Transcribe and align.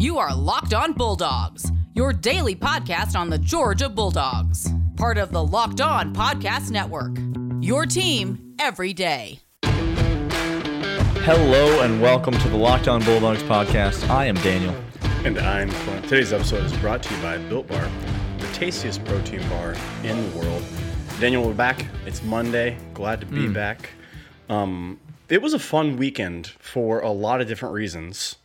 You 0.00 0.16
are 0.18 0.34
Locked 0.34 0.72
On 0.72 0.94
Bulldogs, 0.94 1.70
your 1.94 2.14
daily 2.14 2.56
podcast 2.56 3.14
on 3.14 3.28
the 3.28 3.36
Georgia 3.36 3.86
Bulldogs, 3.90 4.66
part 4.96 5.18
of 5.18 5.30
the 5.30 5.44
Locked 5.44 5.82
On 5.82 6.14
Podcast 6.14 6.70
Network. 6.70 7.18
Your 7.62 7.84
team 7.84 8.54
every 8.58 8.94
day. 8.94 9.40
Hello 11.22 11.82
and 11.82 12.00
welcome 12.00 12.32
to 12.32 12.48
the 12.48 12.56
Locked 12.56 12.88
On 12.88 13.04
Bulldogs 13.04 13.42
podcast. 13.42 14.08
I 14.08 14.24
am 14.24 14.36
Daniel. 14.36 14.74
And 15.26 15.38
I'm 15.38 15.70
Clint. 15.70 16.04
Today's 16.04 16.32
episode 16.32 16.64
is 16.64 16.72
brought 16.78 17.02
to 17.02 17.14
you 17.14 17.20
by 17.20 17.36
Built 17.36 17.68
Bar, 17.68 17.86
the 18.38 18.46
tastiest 18.54 19.04
protein 19.04 19.46
bar 19.50 19.74
in 20.02 20.30
the 20.30 20.38
world. 20.38 20.62
Daniel, 21.20 21.44
we're 21.46 21.52
back. 21.52 21.84
It's 22.06 22.22
Monday. 22.22 22.78
Glad 22.94 23.20
to 23.20 23.26
be 23.26 23.46
Hmm. 23.48 23.52
back. 23.52 23.90
Um, 24.48 24.98
it 25.28 25.42
was 25.42 25.52
a 25.52 25.58
fun 25.58 25.98
weekend 25.98 26.46
for 26.58 27.00
a 27.00 27.10
lot 27.10 27.42
of 27.42 27.48
different 27.48 27.74
reasons. 27.74 28.36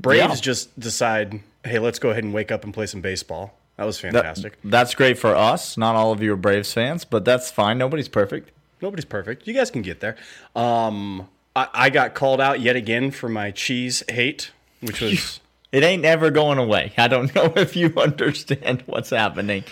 Braves 0.00 0.22
Yeah. 0.22 0.34
just 0.36 0.78
decide, 0.78 1.40
hey, 1.64 1.78
let's 1.78 1.98
go 1.98 2.10
ahead 2.10 2.24
and 2.24 2.32
wake 2.34 2.50
up 2.52 2.64
and 2.64 2.72
play 2.74 2.86
some 2.86 3.00
baseball. 3.00 3.58
That 3.76 3.84
was 3.86 4.00
That- 4.00 4.12
fantastic. 4.12 4.58
that's 4.64 4.94
great 4.94 5.18
for 5.18 5.34
us. 5.34 5.76
Not 5.76 5.94
all 5.96 6.12
of 6.12 6.22
you 6.22 6.32
are 6.34 6.36
Braves 6.36 6.72
fans, 6.72 7.04
but 7.04 7.24
that's 7.24 7.50
fine. 7.50 7.78
Nobody's 7.78 8.08
perfect. 8.08 8.50
Nobody's 8.80 9.04
perfect. 9.04 9.46
You 9.46 9.54
guys 9.54 9.70
can 9.70 9.82
get 9.82 10.00
there. 10.00 10.16
Um, 10.56 11.28
I, 11.56 11.68
I 11.72 11.90
got 11.90 12.14
called 12.14 12.40
out 12.40 12.60
yet 12.60 12.76
again 12.76 13.10
for 13.10 13.28
my 13.28 13.50
cheese 13.50 14.02
hate, 14.08 14.50
which 14.80 15.00
was. 15.00 15.40
It 15.72 15.82
ain't 15.82 16.04
ever 16.04 16.30
going 16.30 16.58
away. 16.58 16.92
I 16.98 17.08
don't 17.08 17.34
know 17.34 17.50
if 17.56 17.76
you 17.76 17.94
understand 17.96 18.82
what's 18.84 19.08
happening. 19.08 19.64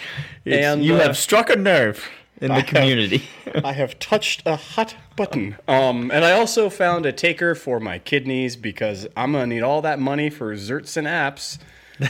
It's- 0.47 0.65
And, 0.65 0.83
you 0.83 0.95
uh, 0.95 1.01
have 1.01 1.15
struck 1.19 1.51
a 1.51 1.57
nerve 1.57 2.09
in 2.41 2.49
the 2.49 2.55
have- 2.55 2.67
community. 2.67 3.23
I 3.65 3.73
have 3.73 3.99
touched 3.99 4.43
a 4.47 4.57
hot 4.57 4.95
button. 5.17 5.57
Um, 5.69 6.11
and 6.11 6.25
I 6.25 6.33
also 6.33 6.71
found 6.71 7.07
a 7.07 7.13
taker 7.13 7.55
for 7.55 7.81
my 7.81 7.99
kidneys 7.99 8.57
because 8.57 9.07
I'm 9.17 9.33
gonna 9.33 9.47
need 9.47 9.63
all 9.63 9.83
that 9.83 9.99
money 9.99 10.31
for 10.31 10.55
zerts 10.55 10.97
and 10.97 11.07
apps 11.07 11.59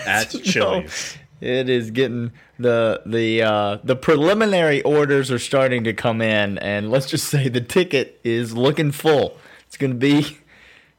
at 0.06 0.30
Chili's. 0.44 1.16
It 1.40 1.70
is 1.70 1.90
getting 1.90 2.32
the 2.58 3.02
the 3.06 3.42
uh, 3.42 3.78
the 3.82 3.96
preliminary 3.96 4.82
orders 4.82 5.30
are 5.30 5.38
starting 5.38 5.84
to 5.84 5.94
come 5.94 6.20
in, 6.20 6.58
and 6.58 6.90
let's 6.90 7.06
just 7.06 7.28
say 7.28 7.48
the 7.48 7.62
ticket 7.62 8.20
is 8.22 8.54
looking 8.54 8.92
full. 8.92 9.38
It's 9.66 9.78
gonna 9.78 9.94
be 9.94 10.18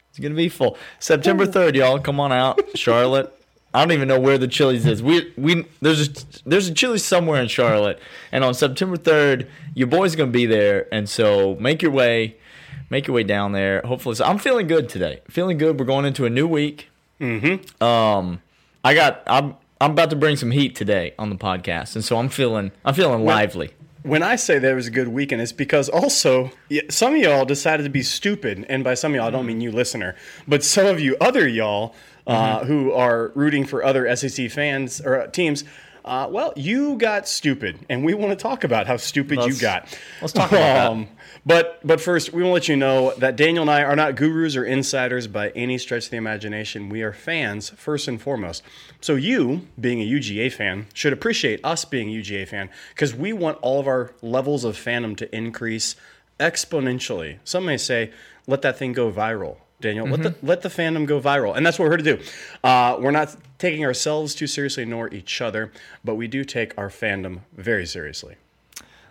it's 0.10 0.20
gonna 0.20 0.34
be 0.34 0.50
full. 0.50 0.78
September 1.00 1.46
third, 1.46 1.76
y'all, 1.76 2.00
come 2.00 2.20
on 2.20 2.32
out, 2.32 2.60
Charlotte. 2.76 3.32
I 3.74 3.80
don't 3.82 3.94
even 3.94 4.08
know 4.08 4.20
where 4.20 4.38
the 4.38 4.48
Chili's 4.48 4.86
is. 4.86 5.02
We 5.02 5.34
we 5.38 5.66
there's 5.82 6.08
a 6.08 6.12
there's 6.46 6.68
a 6.68 6.74
Chili's 6.74 7.06
somewhere 7.06 7.42
in 7.42 7.48
Charlotte, 7.48 8.00
and 8.32 8.44
on 8.44 8.54
September 8.54 8.98
third, 8.98 9.48
your 9.74 9.88
boy's 9.88 10.16
gonna 10.16 10.32
be 10.32 10.46
there, 10.46 10.88
and 10.94 11.08
so 11.08 11.56
make 11.56 11.82
your 11.82 11.92
way, 11.92 12.36
make 12.90 13.08
your 13.08 13.16
way 13.16 13.24
down 13.24 13.54
there. 13.54 13.82
Hopefully, 13.86 14.16
so 14.16 14.26
I'm 14.26 14.38
feeling 14.40 14.68
good 14.68 14.90
today. 14.90 15.22
Feeling 15.30 15.58
good. 15.58 15.80
We're 15.80 15.86
going 15.86 16.06
into 16.06 16.26
a 16.26 16.30
new 16.30 16.48
week. 16.48 16.90
Hmm. 17.20 17.56
Um, 17.82 18.42
I 18.84 18.94
got 18.94 19.24
I'm 19.28 19.56
I'm 19.80 19.92
about 19.92 20.10
to 20.10 20.16
bring 20.16 20.36
some 20.36 20.52
heat 20.52 20.76
today 20.76 21.14
on 21.18 21.30
the 21.30 21.38
podcast, 21.38 21.96
and 21.96 22.04
so 22.04 22.18
I'm 22.18 22.30
feeling 22.30 22.72
I'm 22.84 22.94
feeling 22.94 23.24
lively. 23.24 23.72
When 24.04 24.24
I 24.24 24.36
say 24.36 24.58
there 24.58 24.76
was 24.76 24.88
a 24.88 24.92
good 24.92 25.10
weekend, 25.10 25.42
it's 25.42 25.52
because 25.52 25.88
also 25.88 26.52
some 26.90 27.14
of 27.14 27.22
y'all 27.22 27.46
decided 27.46 27.84
to 27.84 27.90
be 27.90 28.02
stupid, 28.02 28.66
and 28.68 28.84
by 28.84 28.96
some 28.96 29.12
of 29.12 29.16
y'all, 29.16 29.28
I 29.28 29.30
don't 29.30 29.46
mean 29.46 29.62
you, 29.62 29.72
listener, 29.72 30.16
but 30.48 30.64
some 30.64 30.88
of 30.88 31.00
you 31.00 31.16
other 31.22 31.48
y'all 31.48 31.94
uh, 32.26 32.66
who 32.66 32.92
are 32.92 33.32
rooting 33.36 33.66
for 33.66 33.84
other 33.84 34.14
SEC 34.16 34.50
fans 34.52 35.02
or 35.02 35.22
uh, 35.22 35.28
teams. 35.28 35.64
Uh, 36.04 36.28
well, 36.32 36.52
you 36.56 36.96
got 36.98 37.28
stupid, 37.28 37.78
and 37.90 38.04
we 38.04 38.14
want 38.14 38.32
to 38.32 38.36
talk 38.42 38.64
about 38.64 38.88
how 38.88 38.98
stupid 38.98 39.38
you 39.40 39.46
Let's- 39.46 39.62
got. 39.62 40.00
let's 40.22 40.34
talk 40.34 40.52
about 40.52 40.96
that. 40.98 41.08
But 41.46 41.80
but 41.84 42.02
first, 42.02 42.34
we 42.34 42.42
want 42.44 42.50
to 42.50 42.54
let 42.54 42.68
you 42.70 42.76
know 42.78 43.14
that 43.18 43.36
Daniel 43.36 43.62
and 43.64 43.72
I 43.72 43.84
are 43.84 43.96
not 43.96 44.16
gurus 44.16 44.56
or 44.56 44.64
insiders 44.66 45.28
by 45.28 45.50
any 45.52 45.78
stretch 45.78 46.06
of 46.06 46.12
the 46.12 46.18
imagination. 46.18 46.90
We 46.90 47.02
are 47.04 47.14
fans 47.14 47.70
first 47.72 48.08
and 48.08 48.22
foremost. 48.22 48.64
So 49.00 49.16
you, 49.16 49.68
being 49.80 50.02
a 50.02 50.06
UGA 50.06 50.52
fan, 50.52 50.88
should 50.94 51.14
appreciate 51.14 51.60
us 51.64 51.86
being 51.86 52.10
a 52.10 52.14
UGA 52.14 52.48
fan 52.48 52.70
because 52.90 53.16
we 53.16 53.34
want 53.34 53.58
all 53.62 53.80
of 53.80 53.88
our 53.88 54.14
levels 54.22 54.64
of 54.64 54.76
fandom 54.76 55.16
to 55.18 55.36
increase 55.36 55.96
exponentially. 56.40 57.38
Some 57.44 57.66
may 57.66 57.78
say, 57.78 58.12
"Let 58.48 58.62
that 58.64 58.78
thing 58.78 58.94
go 58.94 59.12
viral." 59.12 59.58
Daniel, 59.82 60.08
let 60.08 60.24
the 60.24 60.36
let 60.42 60.62
the 60.62 60.70
fandom 60.70 61.06
go 61.06 61.20
viral, 61.20 61.56
and 61.56 61.66
that's 61.66 61.78
what 61.78 61.86
we're 61.86 61.98
here 61.98 62.16
to 62.16 62.18
do. 62.18 62.24
Uh, 62.64 62.98
we're 63.00 63.12
not 63.12 63.36
taking 63.58 63.84
ourselves 63.86 64.34
too 64.36 64.48
seriously, 64.48 64.86
nor 64.86 65.14
each 65.14 65.42
other, 65.42 65.72
but 66.04 66.16
we 66.16 66.28
do 66.28 66.44
take 66.44 66.78
our 66.78 66.90
fandom 66.90 67.42
very 67.54 67.86
seriously. 67.86 68.36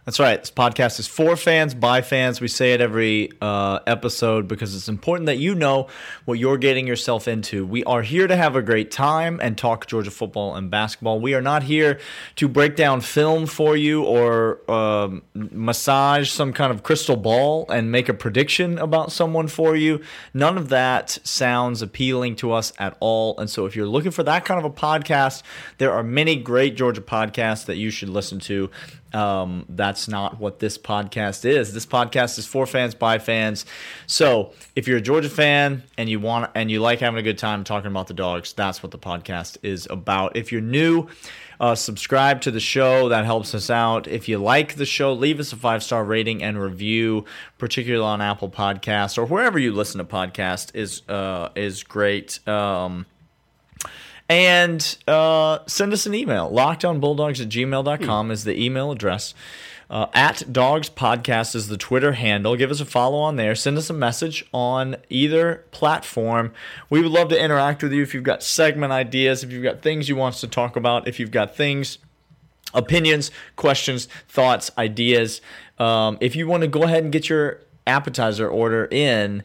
That's 0.07 0.19
right. 0.19 0.41
This 0.41 0.51
podcast 0.51 0.99
is 0.99 1.07
for 1.07 1.37
fans, 1.37 1.75
by 1.75 2.01
fans. 2.01 2.41
We 2.41 2.49
say 2.49 2.73
it 2.73 2.81
every 2.81 3.31
uh, 3.43 3.81
episode 3.87 4.49
because 4.49 4.75
it's 4.75 4.89
important 4.89 5.27
that 5.27 5.37
you 5.37 5.55
know 5.55 5.89
what 6.25 6.39
you're 6.39 6.57
getting 6.57 6.87
yourself 6.87 7.29
into. 7.29 7.67
We 7.67 7.85
are 7.85 8.01
here 8.01 8.27
to 8.27 8.35
have 8.35 8.57
a 8.57 8.63
great 8.63 8.91
time 8.91 9.39
and 9.43 9.59
talk 9.59 9.87
Georgia 9.87 10.11
football 10.11 10.57
and 10.57 10.71
basketball. 10.71 11.21
We 11.21 11.35
are 11.35 11.43
not 11.43 11.65
here 11.65 12.01
to 12.37 12.49
break 12.49 12.77
down 12.77 13.03
film 13.03 13.45
for 13.45 13.77
you 13.77 14.03
or 14.03 14.71
um, 14.71 15.23
massage 15.35 16.31
some 16.31 16.55
kind 16.55 16.73
of 16.73 16.83
crystal 16.83 17.17
ball 17.17 17.67
and 17.69 17.93
make 17.93 18.09
a 18.09 18.15
prediction 18.15 18.79
about 18.79 19.13
someone 19.13 19.49
for 19.49 19.77
you. 19.77 20.01
None 20.33 20.57
of 20.57 20.71
that 20.71 21.19
sounds 21.25 21.83
appealing 21.83 22.37
to 22.37 22.53
us 22.53 22.73
at 22.79 22.97
all. 23.01 23.39
And 23.39 23.51
so 23.51 23.67
if 23.67 23.77
you're 23.77 23.87
looking 23.87 24.13
for 24.13 24.23
that 24.23 24.47
kind 24.47 24.59
of 24.59 24.65
a 24.65 24.75
podcast, 24.75 25.43
there 25.77 25.93
are 25.93 26.03
many 26.03 26.37
great 26.37 26.75
Georgia 26.75 27.03
podcasts 27.03 27.67
that 27.67 27.77
you 27.77 27.91
should 27.91 28.09
listen 28.09 28.39
to 28.41 28.71
um, 29.13 29.65
that's 29.69 30.09
not 30.09 30.39
what 30.39 30.59
this 30.59 30.79
podcast 30.79 31.45
is. 31.45 31.73
This 31.73 31.87
podcast 31.87 32.39
is 32.39 32.47
for 32.47 32.67
fans 32.67 32.95
by 32.95 33.19
fans. 33.19 33.67
So 34.07 34.53
if 34.77 34.87
you're 34.87 34.99
a 34.99 35.03
Georgia 35.03 35.31
fan 35.31 35.83
and 35.99 36.09
you 36.09 36.21
want 36.21 36.51
and 36.55 36.71
you 36.71 36.81
like 36.81 37.01
having 37.01 37.19
a 37.19 37.23
good 37.23 37.39
time 37.39 37.65
talking 37.65 37.91
about 37.91 38.07
the 38.07 38.15
dogs, 38.15 38.53
that's 38.53 38.83
what 38.83 38.93
the 38.93 38.99
podcast 38.99 39.57
is 39.63 39.87
about. 39.91 40.37
If 40.37 40.53
you're 40.53 40.61
new, 40.61 41.09
uh, 41.59 41.75
subscribe 41.75 42.41
to 42.43 42.51
the 42.51 42.61
show. 42.61 43.09
That 43.09 43.25
helps 43.25 43.55
us 43.55 43.69
out. 43.69 44.09
If 44.09 44.29
you 44.29 44.39
like 44.39 44.77
the 44.77 44.87
show, 44.87 45.13
leave 45.13 45.41
us 45.41 45.53
a 45.53 45.57
five 45.57 45.83
star 45.83 46.05
rating 46.05 46.43
and 46.43 46.61
review, 46.61 47.27
particularly 47.59 48.05
on 48.05 48.21
Apple 48.21 48.49
Podcasts 48.49 49.19
or 49.19 49.27
wherever 49.27 49.59
you 49.59 49.73
listen 49.73 49.99
to 49.99 50.05
podcasts 50.05 50.75
is 50.75 51.03
uh, 51.09 51.51
is 51.55 51.83
great. 51.83 52.47
Um, 52.49 53.07
and 54.31 54.97
uh, 55.09 55.59
send 55.67 55.93
us 55.93 56.07
an 56.07 56.15
email. 56.15 56.49
Lockedonbulldogs 56.53 57.43
at 57.43 57.49
gmail.com 57.49 58.31
is 58.31 58.45
the 58.45 58.59
email 58.59 58.93
address. 58.93 59.35
Uh, 59.91 60.07
at 60.15 60.53
Dogs 60.53 60.89
Podcast 60.89 61.57
is 61.57 61.67
the 61.67 61.77
Twitter 61.77 62.13
handle. 62.13 62.55
Give 62.55 62.71
us 62.71 62.81
a 62.81 62.85
follow 62.85 63.19
on 63.19 63.35
there. 63.35 63.57
Send 63.57 63.77
us 63.77 63.91
a 63.91 63.93
message 63.93 64.47
on 64.55 64.95
either 65.09 65.65
platform. 65.73 66.53
We 66.89 67.03
would 67.03 67.11
love 67.11 67.29
to 67.31 67.43
interact 67.43 67.83
with 67.83 67.93
you 67.93 68.05
if 68.05 68.15
you've 68.15 68.23
got 68.23 68.45
segment 68.45 68.93
ideas, 68.93 69.43
if 69.43 69.51
you've 69.51 69.65
got 69.65 69.83
things 69.83 70.09
you 70.09 70.15
want 70.15 70.37
us 70.37 70.41
to 70.43 70.47
talk 70.47 70.77
about, 70.77 71.09
if 71.09 71.19
you've 71.19 71.33
got 71.33 71.57
things 71.57 71.99
opinions, 72.73 73.33
questions, 73.57 74.07
thoughts, 74.29 74.71
ideas. 74.79 75.41
Um, 75.81 76.19
if 76.21 76.37
you 76.37 76.47
want 76.47 76.61
to 76.61 76.69
go 76.69 76.85
ahead 76.85 77.03
and 77.03 77.13
get 77.13 77.29
your 77.29 77.61
appetizer 77.85 78.49
order 78.49 78.87
in 78.93 79.43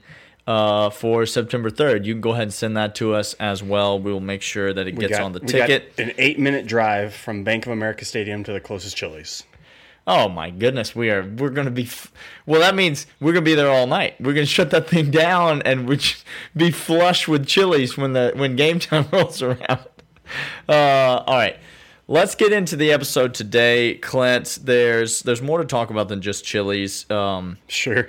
uh, 0.47 0.89
for 0.91 1.25
September 1.25 1.69
3rd, 1.71 2.05
you 2.05 2.13
can 2.13 2.21
go 2.21 2.31
ahead 2.33 2.43
and 2.43 2.53
send 2.53 2.77
that 2.77 2.93
to 2.95 3.13
us 3.15 3.33
as 3.35 3.63
well. 3.63 3.99
We 3.99 4.11
will 4.11 4.19
make 4.19 4.41
sure 4.41 4.73
that 4.73 4.87
it 4.87 4.93
gets 4.99 5.13
got- 5.17 5.21
on 5.23 5.31
the 5.33 5.39
we 5.39 5.51
got 5.53 5.67
ticket. 5.67 5.93
an 5.97 6.13
eight 6.17 6.37
minute 6.39 6.67
drive 6.67 7.13
from 7.13 7.43
Bank 7.43 7.65
of 7.65 7.71
America 7.71 8.05
Stadium 8.05 8.43
to 8.43 8.53
the 8.53 8.59
closest 8.59 8.95
Chili's. 8.95 9.43
Oh 10.07 10.29
my 10.29 10.51
goodness, 10.51 10.95
we 10.95 11.09
are 11.09 11.23
we're 11.23 11.49
gonna 11.49 11.71
be 11.71 11.85
f- 11.85 12.11
well. 12.45 12.61
That 12.61 12.75
means 12.75 13.07
we're 13.19 13.33
gonna 13.33 13.41
be 13.43 13.55
there 13.55 13.71
all 13.71 13.87
night. 13.87 14.13
We're 14.21 14.33
gonna 14.33 14.45
shut 14.45 14.69
that 14.69 14.87
thing 14.87 15.09
down 15.09 15.63
and 15.63 15.89
we 15.89 15.99
be 16.55 16.69
flush 16.69 17.27
with 17.27 17.47
chilies 17.47 17.97
when 17.97 18.13
the 18.13 18.31
when 18.35 18.55
game 18.55 18.77
time 18.79 19.07
rolls 19.11 19.41
around. 19.41 19.79
Uh, 20.69 21.23
all 21.25 21.35
right, 21.35 21.57
let's 22.07 22.35
get 22.35 22.51
into 22.53 22.75
the 22.75 22.91
episode 22.91 23.33
today, 23.33 23.95
Clint. 23.95 24.59
There's 24.61 25.23
there's 25.23 25.41
more 25.41 25.57
to 25.57 25.65
talk 25.65 25.89
about 25.89 26.07
than 26.07 26.21
just 26.21 26.45
chilies. 26.45 27.09
Um, 27.09 27.57
Sure. 27.67 28.07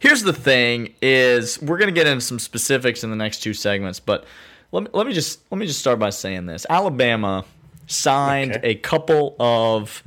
Here's 0.00 0.22
the 0.22 0.32
thing: 0.32 0.94
is 1.02 1.60
we're 1.62 1.78
gonna 1.78 1.92
get 1.92 2.06
into 2.06 2.20
some 2.20 2.38
specifics 2.38 3.04
in 3.04 3.10
the 3.10 3.16
next 3.16 3.40
two 3.42 3.54
segments, 3.54 4.00
but 4.00 4.24
let 4.72 4.84
me 4.84 4.90
let 4.92 5.06
me 5.06 5.12
just 5.12 5.40
let 5.50 5.58
me 5.58 5.66
just 5.66 5.80
start 5.80 5.98
by 5.98 6.10
saying 6.10 6.46
this: 6.46 6.66
Alabama 6.68 7.44
signed 7.86 8.56
Okay. 8.56 8.70
a 8.70 8.74
couple 8.74 9.34
of 9.40 10.02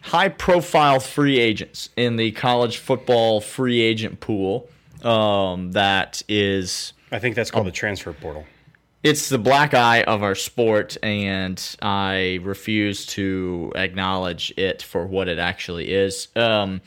high 0.00 0.28
profile 0.28 0.98
free 0.98 1.38
agents 1.38 1.90
in 1.96 2.16
the 2.16 2.32
college 2.32 2.78
football 2.78 3.40
free 3.40 3.80
agent 3.80 4.18
pool 4.20 4.68
um, 5.04 5.72
that 5.72 6.22
is 6.28 6.92
I 7.12 7.18
think 7.18 7.36
that's 7.36 7.50
called 7.50 7.66
the 7.66 7.70
transfer 7.70 8.12
portal. 8.12 8.44
it's 9.04 9.28
the 9.28 9.38
black 9.38 9.74
eye 9.74 10.02
of 10.04 10.22
our 10.24 10.34
sport 10.34 10.96
and 11.04 11.76
i 11.82 12.40
refuse 12.42 13.04
to 13.06 13.72
acknowledge 13.76 14.52
it 14.56 14.82
for 14.82 15.06
what 15.06 15.28
it 15.28 15.38
actually 15.38 15.92
is 15.92 16.28
um, 16.34 16.80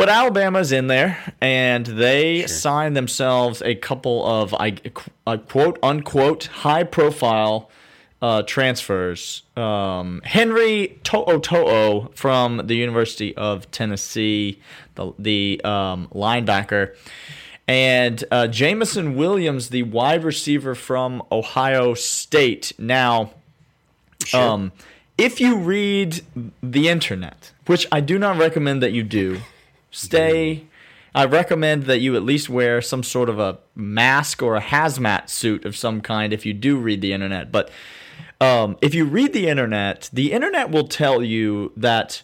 but 0.00 0.08
alabama's 0.08 0.72
in 0.72 0.86
there 0.86 1.18
and 1.42 1.84
they 1.84 2.46
signed 2.46 2.96
themselves 2.96 3.60
a 3.60 3.74
couple 3.74 4.24
of 4.24 4.54
I, 4.54 4.78
uh, 5.26 5.36
quote 5.36 5.78
unquote 5.82 6.46
high 6.46 6.84
profile 6.84 7.70
uh, 8.22 8.42
transfers. 8.42 9.42
Um, 9.56 10.22
Henry 10.24 10.98
To'o 11.04 12.10
from 12.14 12.66
the 12.66 12.74
University 12.76 13.36
of 13.36 13.70
Tennessee, 13.70 14.60
the, 14.94 15.12
the 15.18 15.60
um, 15.64 16.08
linebacker, 16.14 16.96
and 17.68 18.24
uh, 18.30 18.46
Jameson 18.46 19.16
Williams, 19.16 19.68
the 19.68 19.82
wide 19.82 20.24
receiver 20.24 20.74
from 20.74 21.22
Ohio 21.30 21.92
State. 21.92 22.72
Now, 22.78 23.32
um, 24.32 24.72
if 25.18 25.40
you 25.40 25.56
read 25.56 26.22
the 26.62 26.88
internet, 26.88 27.52
which 27.66 27.86
I 27.92 28.00
do 28.00 28.18
not 28.18 28.38
recommend 28.38 28.82
that 28.82 28.92
you 28.92 29.02
do, 29.02 29.40
stay. 29.90 30.64
I 31.14 31.24
recommend 31.24 31.84
that 31.84 31.98
you 31.98 32.14
at 32.14 32.22
least 32.22 32.48
wear 32.48 32.80
some 32.80 33.02
sort 33.02 33.28
of 33.28 33.38
a 33.40 33.58
mask 33.74 34.42
or 34.42 34.54
a 34.56 34.60
hazmat 34.60 35.28
suit 35.28 35.64
of 35.64 35.76
some 35.76 36.00
kind 36.00 36.32
if 36.32 36.46
you 36.46 36.54
do 36.54 36.76
read 36.76 37.00
the 37.00 37.12
internet. 37.12 37.50
But 37.50 37.70
um, 38.40 38.76
if 38.80 38.94
you 38.94 39.04
read 39.04 39.32
the 39.32 39.48
internet, 39.48 40.08
the 40.12 40.32
internet 40.32 40.70
will 40.70 40.86
tell 40.86 41.22
you 41.22 41.72
that 41.76 42.22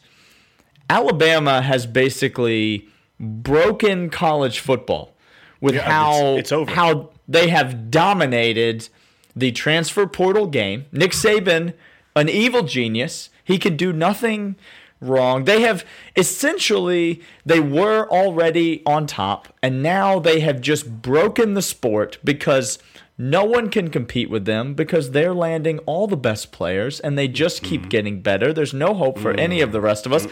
Alabama 0.88 1.62
has 1.62 1.84
basically 1.86 2.88
broken 3.18 4.08
college 4.10 4.60
football 4.60 5.14
with 5.60 5.74
Yeah, 5.74 5.82
how 5.90 6.12
it's- 6.12 6.38
it's 6.38 6.52
over. 6.52 6.70
how 6.70 7.10
they 7.26 7.48
have 7.48 7.90
dominated 7.90 8.88
the 9.34 9.50
transfer 9.52 10.06
portal 10.06 10.46
game. 10.46 10.84
Nick 10.92 11.10
Saban, 11.10 11.72
an 12.14 12.28
evil 12.28 12.62
genius, 12.62 13.30
he 13.42 13.58
can 13.58 13.76
do 13.76 13.92
nothing 13.92 14.56
wrong. 15.00 15.44
They 15.44 15.62
have 15.62 15.84
essentially 16.16 17.20
they 17.44 17.60
were 17.60 18.08
already 18.08 18.82
on 18.86 19.06
top 19.06 19.48
and 19.62 19.82
now 19.82 20.18
they 20.18 20.40
have 20.40 20.60
just 20.60 21.02
broken 21.02 21.54
the 21.54 21.62
sport 21.62 22.18
because 22.24 22.78
no 23.18 23.44
one 23.44 23.70
can 23.70 23.88
compete 23.88 24.28
with 24.28 24.44
them 24.44 24.74
because 24.74 25.12
they're 25.12 25.34
landing 25.34 25.78
all 25.80 26.06
the 26.06 26.16
best 26.16 26.52
players 26.52 27.00
and 27.00 27.16
they 27.16 27.28
just 27.28 27.62
keep 27.62 27.88
getting 27.88 28.20
better. 28.20 28.52
There's 28.52 28.74
no 28.74 28.94
hope 28.94 29.18
for 29.18 29.32
any 29.32 29.60
of 29.60 29.72
the 29.72 29.80
rest 29.80 30.04
of 30.04 30.12
us. 30.12 30.26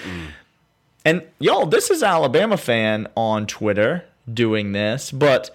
And 1.04 1.22
y'all, 1.38 1.66
this 1.66 1.90
is 1.90 2.02
Alabama 2.02 2.56
fan 2.56 3.08
on 3.16 3.46
Twitter 3.46 4.04
doing 4.32 4.72
this, 4.72 5.10
but 5.10 5.54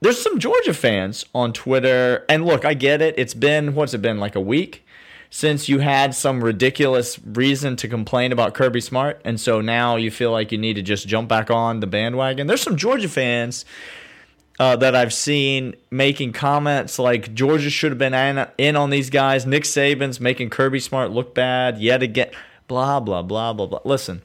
there's 0.00 0.20
some 0.20 0.38
Georgia 0.38 0.74
fans 0.74 1.24
on 1.34 1.52
Twitter. 1.52 2.24
And 2.28 2.44
look, 2.44 2.64
I 2.64 2.74
get 2.74 3.02
it. 3.02 3.14
It's 3.16 3.34
been 3.34 3.74
what's 3.74 3.94
it 3.94 4.02
been 4.02 4.18
like 4.18 4.36
a 4.36 4.40
week 4.40 4.84
since 5.30 5.68
you 5.68 5.78
had 5.78 6.14
some 6.14 6.42
ridiculous 6.42 7.18
reason 7.24 7.76
to 7.76 7.88
complain 7.88 8.32
about 8.32 8.54
Kirby 8.54 8.80
Smart, 8.80 9.20
and 9.24 9.40
so 9.40 9.60
now 9.60 9.96
you 9.96 10.10
feel 10.10 10.32
like 10.32 10.52
you 10.52 10.58
need 10.58 10.74
to 10.74 10.82
just 10.82 11.06
jump 11.06 11.28
back 11.28 11.50
on 11.50 11.80
the 11.80 11.86
bandwagon. 11.86 12.46
There's 12.46 12.62
some 12.62 12.76
Georgia 12.76 13.08
fans 13.08 13.64
uh, 14.58 14.76
that 14.76 14.94
I've 14.94 15.12
seen 15.12 15.76
making 15.90 16.32
comments 16.32 16.98
like 16.98 17.34
Georgia 17.34 17.70
should 17.70 17.92
have 17.92 17.98
been 17.98 18.14
in, 18.14 18.46
in 18.58 18.76
on 18.76 18.90
these 18.90 19.10
guys. 19.10 19.46
Nick 19.46 19.64
Saban's 19.64 20.20
making 20.20 20.50
Kirby 20.50 20.80
Smart 20.80 21.10
look 21.10 21.34
bad 21.34 21.78
yet 21.78 22.02
again. 22.02 22.30
Blah 22.66 23.00
blah 23.00 23.22
blah 23.22 23.52
blah 23.52 23.66
blah. 23.66 23.80
Listen, 23.84 24.22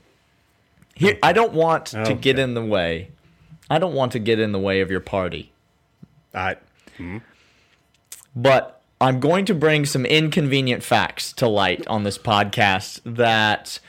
here 0.95 1.17
I 1.23 1.33
don't 1.33 1.53
want 1.53 1.87
to 1.87 2.13
get 2.13 2.39
in 2.39 2.53
the 2.53 2.65
way. 2.65 3.09
I 3.69 3.79
don't 3.79 3.93
want 3.93 4.11
to 4.13 4.19
get 4.19 4.39
in 4.39 4.51
the 4.51 4.59
way 4.59 4.81
of 4.81 4.91
your 4.91 4.99
party, 4.99 5.51
I, 6.33 6.57
but 8.35 8.82
I'm 9.03 9.19
going 9.19 9.43
to 9.45 9.53
bring 9.53 9.85
some 9.85 10.05
inconvenient 10.05 10.81
facts 10.83 11.33
to 11.33 11.47
light 11.47 11.85
on 11.87 12.03
this 12.03 12.17
podcast 12.17 13.01
that 13.05 13.79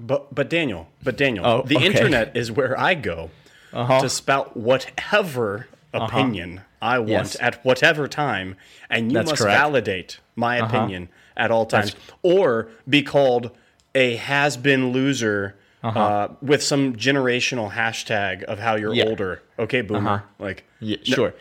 but 0.00 0.34
but 0.34 0.50
Daniel, 0.50 0.88
but 1.02 1.16
Daniel, 1.16 1.46
Oh, 1.46 1.62
the 1.62 1.76
okay. 1.76 1.86
internet 1.86 2.36
is 2.36 2.50
where 2.50 2.78
I 2.78 2.94
go 2.94 3.30
Uh-huh. 3.72 4.00
to 4.00 4.08
spout 4.08 4.56
whatever 4.56 5.68
opinion 5.94 6.62
I 6.82 6.98
want 6.98 7.10
Yes. 7.10 7.36
at 7.40 7.64
whatever 7.64 8.08
time, 8.08 8.56
and 8.90 9.10
you 9.12 9.18
That's 9.18 9.30
must 9.30 9.42
correct. 9.42 9.56
Uh-huh. 9.56 9.64
validate 9.70 10.18
my 10.36 10.56
opinion 10.56 11.08
at 11.36 11.50
all 11.52 11.66
times, 11.66 11.94
or 12.22 12.68
be 12.88 13.02
called 13.02 13.50
a 13.94 14.16
has-been 14.16 14.92
loser. 14.92 15.54
uh 15.84 16.26
with 16.42 16.60
some 16.60 16.94
generational 16.96 17.70
hashtag 17.70 18.42
of 18.42 18.58
how 18.58 18.74
you're 18.74 18.90
Uh-huh. 18.90 18.98
Yeah. 19.04 19.10
older. 19.10 19.42
Okay, 19.60 19.80
boomer. 19.80 20.24
Like, 20.40 20.64
yeah, 20.80 20.96
no- 21.06 21.14
sure. 21.14 21.34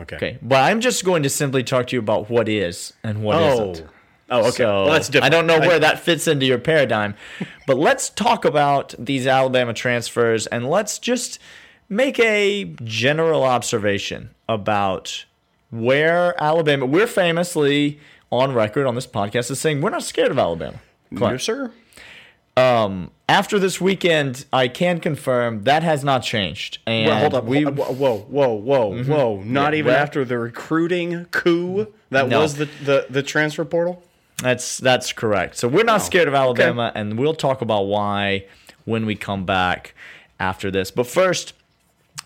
Okay. 0.00 0.16
Okay, 0.16 0.38
but 0.42 0.56
I'm 0.62 0.80
just 0.80 1.04
going 1.04 1.22
to 1.24 1.30
simply 1.30 1.62
talk 1.62 1.88
to 1.88 1.96
you 1.96 2.00
about 2.00 2.30
what 2.30 2.48
is 2.48 2.92
and 3.02 3.22
what 3.22 3.36
Oh. 3.36 3.72
not 3.72 3.82
Oh, 4.32 4.40
okay. 4.42 4.50
So 4.58 4.84
well, 4.84 4.92
that's 4.92 5.08
different. 5.08 5.34
I 5.34 5.36
don't 5.36 5.46
know 5.48 5.56
I- 5.56 5.66
where 5.66 5.78
that 5.80 5.98
fits 6.00 6.28
into 6.28 6.46
your 6.46 6.58
paradigm, 6.58 7.14
but 7.66 7.76
let's 7.76 8.10
talk 8.10 8.44
about 8.44 8.94
these 8.98 9.26
Alabama 9.26 9.74
transfers 9.74 10.46
and 10.46 10.70
let's 10.70 10.98
just 11.00 11.40
make 11.88 12.18
a 12.20 12.64
general 12.84 13.42
observation 13.42 14.30
about 14.48 15.24
where 15.70 16.40
Alabama. 16.40 16.86
We're 16.86 17.08
famously 17.08 17.98
on 18.30 18.52
record 18.54 18.86
on 18.86 18.94
this 18.94 19.06
podcast 19.08 19.50
as 19.50 19.58
saying 19.58 19.80
we're 19.80 19.90
not 19.90 20.04
scared 20.04 20.30
of 20.30 20.38
Alabama. 20.38 20.80
No, 21.10 21.36
sir. 21.36 21.72
Um, 22.56 23.10
After 23.30 23.60
this 23.60 23.80
weekend, 23.80 24.44
I 24.52 24.66
can 24.66 24.98
confirm 24.98 25.62
that 25.62 25.84
has 25.84 26.02
not 26.02 26.24
changed. 26.24 26.78
And 26.84 27.06
Well, 27.06 27.20
hold 27.20 27.34
up. 27.34 27.44
we 27.44 27.62
whoa, 27.62 27.70
whoa, 27.92 28.18
whoa, 28.28 28.54
whoa, 28.56 29.04
whoa. 29.04 29.42
Not 29.44 29.72
Yeah, 29.72 29.78
even 29.78 29.92
well- 29.92 30.02
after 30.02 30.24
the 30.24 30.36
recruiting 30.36 31.26
coup 31.26 31.86
that 32.10 32.26
No. 32.28 32.40
was 32.40 32.56
the, 32.56 32.64
the, 32.84 33.06
the 33.08 33.22
transfer 33.22 33.64
portal? 33.64 34.02
That's 34.42 34.78
that's 34.78 35.12
correct. 35.12 35.56
So 35.58 35.68
we're 35.68 35.84
not 35.84 35.98
scared 36.02 36.26
of 36.26 36.34
Alabama, 36.34 36.90
and 36.96 37.16
we'll 37.20 37.34
talk 37.34 37.60
about 37.62 37.82
why 37.82 38.46
when 38.84 39.06
we 39.06 39.14
come 39.14 39.44
back 39.44 39.94
after 40.40 40.68
this. 40.72 40.90
But 40.90 41.06
first, 41.06 41.52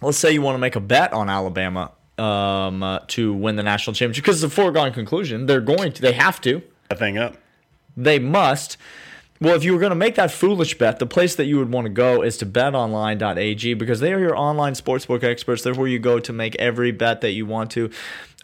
let's 0.00 0.16
say 0.16 0.32
you 0.32 0.40
want 0.40 0.54
to 0.54 0.60
make 0.60 0.74
a 0.76 0.80
bet 0.80 1.12
on 1.12 1.28
Alabama 1.28 1.90
um, 2.16 2.82
uh, 2.82 3.00
to 3.08 3.34
win 3.34 3.56
the 3.56 3.62
national 3.62 3.92
championship 3.92 4.24
because 4.24 4.42
it's 4.42 4.50
a 4.52 4.56
foregone 4.56 4.92
conclusion. 4.94 5.44
They're 5.44 5.60
going 5.60 5.92
to. 5.92 6.00
They 6.00 6.12
have 6.12 6.40
to. 6.42 6.62
That 6.88 6.98
thing 6.98 7.18
up. 7.18 7.36
They 7.94 8.18
must. 8.18 8.78
Well, 9.40 9.56
if 9.56 9.64
you 9.64 9.72
were 9.72 9.80
going 9.80 9.90
to 9.90 9.96
make 9.96 10.14
that 10.14 10.30
foolish 10.30 10.78
bet, 10.78 11.00
the 11.00 11.06
place 11.06 11.34
that 11.34 11.46
you 11.46 11.58
would 11.58 11.72
want 11.72 11.86
to 11.86 11.92
go 11.92 12.22
is 12.22 12.36
to 12.38 12.46
betonline.ag 12.46 13.74
because 13.74 13.98
they 13.98 14.12
are 14.12 14.20
your 14.20 14.36
online 14.36 14.74
sportsbook 14.74 15.24
experts. 15.24 15.62
They're 15.62 15.74
where 15.74 15.88
you 15.88 15.98
go 15.98 16.20
to 16.20 16.32
make 16.32 16.54
every 16.56 16.92
bet 16.92 17.20
that 17.22 17.32
you 17.32 17.44
want 17.44 17.72
to. 17.72 17.90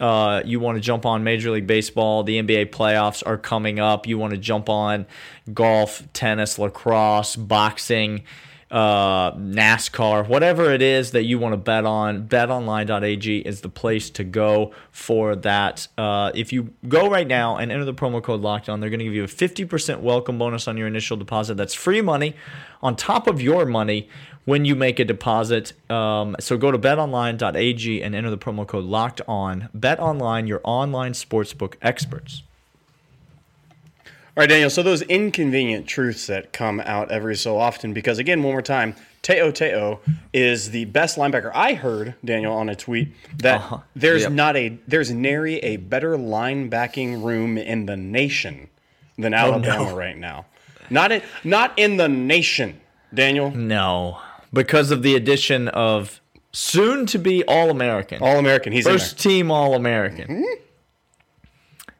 Uh, 0.01 0.41
you 0.45 0.59
want 0.59 0.75
to 0.75 0.81
jump 0.81 1.05
on 1.05 1.23
Major 1.23 1.51
League 1.51 1.67
Baseball, 1.67 2.23
the 2.23 2.41
NBA 2.41 2.71
playoffs 2.71 3.23
are 3.25 3.37
coming 3.37 3.79
up. 3.79 4.05
You 4.05 4.17
want 4.17 4.31
to 4.31 4.37
jump 4.37 4.67
on 4.67 5.05
golf, 5.53 6.03
tennis, 6.11 6.59
lacrosse, 6.59 7.35
boxing, 7.35 8.23
uh, 8.71 9.33
NASCAR, 9.33 10.27
whatever 10.27 10.71
it 10.71 10.81
is 10.81 11.11
that 11.11 11.23
you 11.23 11.37
want 11.37 11.53
to 11.53 11.57
bet 11.57 11.85
on, 11.85 12.27
betonline.ag 12.27 13.39
is 13.39 13.61
the 13.61 13.69
place 13.69 14.09
to 14.11 14.23
go 14.23 14.73
for 14.91 15.35
that. 15.35 15.89
Uh, 15.97 16.31
if 16.33 16.53
you 16.53 16.73
go 16.87 17.09
right 17.09 17.27
now 17.27 17.57
and 17.57 17.71
enter 17.71 17.83
the 17.83 17.93
promo 17.93 18.23
code 18.23 18.39
locked 18.39 18.69
on, 18.69 18.79
they're 18.79 18.89
going 18.89 18.99
to 18.99 19.05
give 19.05 19.13
you 19.13 19.25
a 19.25 19.27
50% 19.27 19.99
welcome 19.99 20.37
bonus 20.37 20.69
on 20.69 20.77
your 20.77 20.87
initial 20.87 21.17
deposit. 21.17 21.55
That's 21.55 21.73
free 21.73 22.01
money 22.01 22.35
on 22.81 22.95
top 22.95 23.27
of 23.27 23.41
your 23.41 23.65
money 23.65 24.07
when 24.45 24.63
you 24.63 24.75
make 24.75 24.99
a 24.99 25.05
deposit. 25.05 25.73
Um, 25.91 26.37
so 26.39 26.57
go 26.57 26.71
to 26.71 26.79
betonline.ag 26.79 28.01
and 28.01 28.15
enter 28.15 28.29
the 28.29 28.37
promo 28.37 28.65
code 28.65 28.85
locked 28.85 29.21
on. 29.27 29.67
Bet 29.73 29.99
online, 29.99 30.47
your 30.47 30.61
online 30.63 31.11
sportsbook 31.11 31.75
experts. 31.81 32.43
All 34.37 34.41
right, 34.43 34.49
Daniel. 34.49 34.69
So 34.69 34.81
those 34.81 35.01
inconvenient 35.01 35.87
truths 35.87 36.27
that 36.27 36.53
come 36.53 36.79
out 36.79 37.11
every 37.11 37.35
so 37.35 37.57
often, 37.57 37.91
because 37.91 38.17
again, 38.17 38.41
one 38.41 38.53
more 38.53 38.61
time, 38.61 38.95
To'o 39.23 39.51
To'o 39.51 39.99
is 40.31 40.71
the 40.71 40.85
best 40.85 41.17
linebacker. 41.17 41.51
I 41.53 41.73
heard 41.73 42.15
Daniel 42.23 42.53
on 42.53 42.69
a 42.69 42.75
tweet 42.75 43.13
that 43.39 43.57
uh-huh. 43.57 43.79
there's 43.93 44.23
Yep. 44.23 44.31
not 44.31 44.55
a 44.55 44.77
there's 44.87 45.11
nary 45.11 45.57
a 45.57 45.75
better 45.77 46.17
linebacking 46.17 47.21
room 47.21 47.57
in 47.57 47.87
the 47.87 47.97
nation 47.97 48.69
than 49.17 49.33
Oh, 49.33 49.37
Alabama 49.37 49.93
right 49.93 50.17
now. 50.17 50.45
Not 50.89 51.11
in 51.11 51.21
not 51.43 51.77
in 51.77 51.97
the 51.97 52.07
nation, 52.07 52.79
Daniel. 53.13 53.51
No, 53.51 54.19
because 54.53 54.91
of 54.91 55.03
the 55.03 55.15
addition 55.15 55.67
of 55.67 56.21
soon 56.53 57.05
to 57.07 57.19
be 57.19 57.43
All 57.43 57.69
American. 57.69 58.23
All 58.23 58.39
American. 58.39 58.71
He's 58.71 58.85
in 58.85 58.93
First 58.93 59.19
team 59.19 59.51
All 59.51 59.73
American. 59.73 60.27
Mm-hmm. 60.27 60.63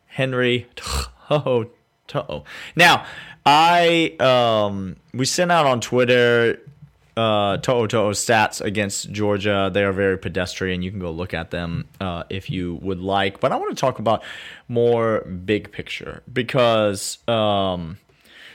Henry 0.08 0.68
To'o 0.76 1.70
To'o. 2.12 2.44
Now, 2.76 3.06
I 3.46 4.16
um 4.20 4.98
we 5.14 5.26
sent 5.26 5.52
out 5.52 5.66
on 5.66 5.80
Twitter 5.80 6.60
uh 7.18 7.58
To'o 7.58 7.88
To'o 7.88 8.12
stats 8.12 8.62
against 8.62 9.12
Georgia. 9.12 9.72
They 9.74 9.84
are 9.84 9.94
very 9.94 10.18
pedestrian. 10.18 10.82
You 10.82 10.92
can 10.92 11.00
go 11.00 11.12
look 11.12 11.34
at 11.34 11.52
them 11.52 11.88
uh, 12.00 12.24
if 12.30 12.50
you 12.50 12.76
would 12.82 13.00
like. 13.00 13.40
But 13.40 13.52
I 13.52 13.56
want 13.56 13.76
to 13.76 13.80
talk 13.80 14.00
about 14.00 14.24
more 14.68 15.22
big 15.22 15.72
picture 15.72 16.22
because 16.32 17.18
um 17.28 17.98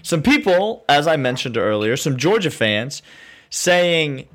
some 0.03 0.23
people, 0.23 0.85
as 0.89 1.09
I 1.09 1.17
mentioned 1.17 1.57
earlier, 1.57 1.97
some 1.97 2.17
Georgia 2.17 2.51
fans 2.51 3.03
saying 3.51 4.29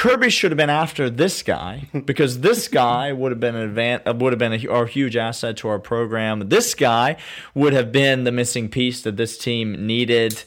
Kirby 0.00 0.30
should 0.30 0.50
have 0.50 0.56
been 0.56 0.70
after 0.70 1.10
this 1.10 1.42
guy 1.42 1.86
because 2.06 2.40
this 2.40 2.68
guy 2.68 3.12
would 3.12 3.32
have 3.32 3.38
been 3.38 3.54
an 3.54 3.74
advan- 3.74 4.00
uh, 4.08 4.14
would 4.14 4.32
have 4.32 4.38
been 4.38 4.54
a, 4.54 4.66
our 4.68 4.86
huge 4.86 5.14
asset 5.14 5.58
to 5.58 5.68
our 5.68 5.78
program. 5.78 6.48
This 6.48 6.74
guy 6.74 7.18
would 7.54 7.74
have 7.74 7.92
been 7.92 8.24
the 8.24 8.32
missing 8.32 8.70
piece 8.70 9.02
that 9.02 9.18
this 9.18 9.36
team 9.36 9.86
needed. 9.86 10.42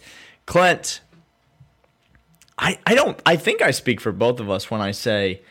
Clint, 0.48 1.02
I, 2.58 2.80
I 2.88 2.96
don't 2.96 3.22
I 3.28 3.36
think 3.36 3.62
I 3.62 3.70
speak 3.70 4.02
for 4.02 4.12
both 4.12 4.40
of 4.40 4.50
us 4.50 4.72
when 4.72 4.82
I 4.82 4.90
say 4.90 5.44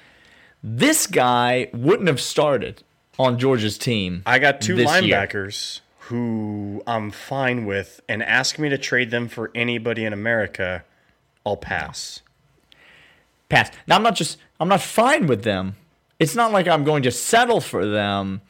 this 0.65 1.07
guy 1.07 1.71
wouldn't 1.73 2.09
have 2.09 2.21
started 2.21 2.83
on 3.21 3.39
Georgia's 3.39 3.79
team. 3.79 4.25
I 4.27 4.41
got 4.41 4.61
two 4.61 4.75
this 4.75 4.91
year. 5.01 5.17
linebackers 5.17 5.79
who 6.01 6.83
I'm 6.89 7.13
fine 7.13 7.67
with, 7.67 8.01
and 8.09 8.21
ask 8.21 8.59
me 8.59 8.69
to 8.69 8.79
trade 8.79 9.13
them 9.13 9.29
for 9.29 9.53
anybody 9.55 10.05
in 10.05 10.13
America, 10.13 10.85
I'll 11.47 11.57
pass. 11.57 12.22
Pass. 13.53 13.71
Now 13.87 13.97
I'm 13.97 14.03
not 14.03 14.15
just 14.17 14.39
I'm 14.59 14.69
not 14.69 14.81
fine 14.81 15.27
with 15.27 15.45
them. 15.45 15.77
It's 16.19 16.35
not 16.35 16.53
like 16.53 16.67
I'm 16.67 16.85
going 16.85 17.03
to 17.03 17.11
settle 17.11 17.61
for 17.61 17.85
them. 17.87 18.41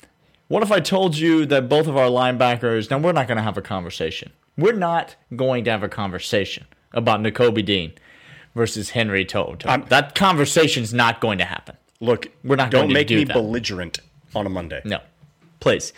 What 0.49 0.63
if 0.63 0.71
I 0.71 0.79
told 0.81 1.17
you 1.17 1.45
that 1.47 1.69
both 1.69 1.89
of 1.89 1.97
our 1.97 2.07
linebackers? 2.09 2.89
Now 2.89 2.99
we're 2.99 3.13
not 3.13 3.27
going 3.27 3.37
to 3.37 3.43
have 3.43 3.59
a 3.59 3.63
conversation. 3.63 4.33
We're 4.57 4.75
not 4.77 5.17
going 5.35 5.65
to 5.65 5.71
have 5.73 5.83
a 5.83 5.89
conversation 5.89 6.67
about 6.93 7.21
Nakobe 7.21 7.65
Dean 7.65 7.93
versus 8.55 8.91
Henry 8.91 9.25
Toto. 9.25 9.69
I'm- 9.69 9.87
that 9.89 10.15
conversation's 10.15 10.95
not 10.95 11.21
going 11.21 11.39
to 11.39 11.45
happen. 11.47 11.77
Look, 12.01 12.29
We're 12.45 12.57
not 12.57 12.71
Don't 12.71 12.83
going 12.83 12.89
to 12.91 12.95
make 12.95 13.07
do 13.09 13.17
me 13.17 13.25
that. 13.25 13.33
belligerent 13.35 13.99
on 14.35 14.47
a 14.47 14.51
Monday. 14.51 14.83
No, 14.85 14.99
please. 15.61 15.93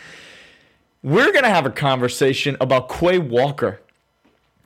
We're 1.03 1.31
going 1.31 1.43
to 1.43 1.49
have 1.49 1.65
a 1.65 1.71
conversation 1.71 2.57
about 2.59 2.89
Quay 2.89 3.19
Walker, 3.19 3.81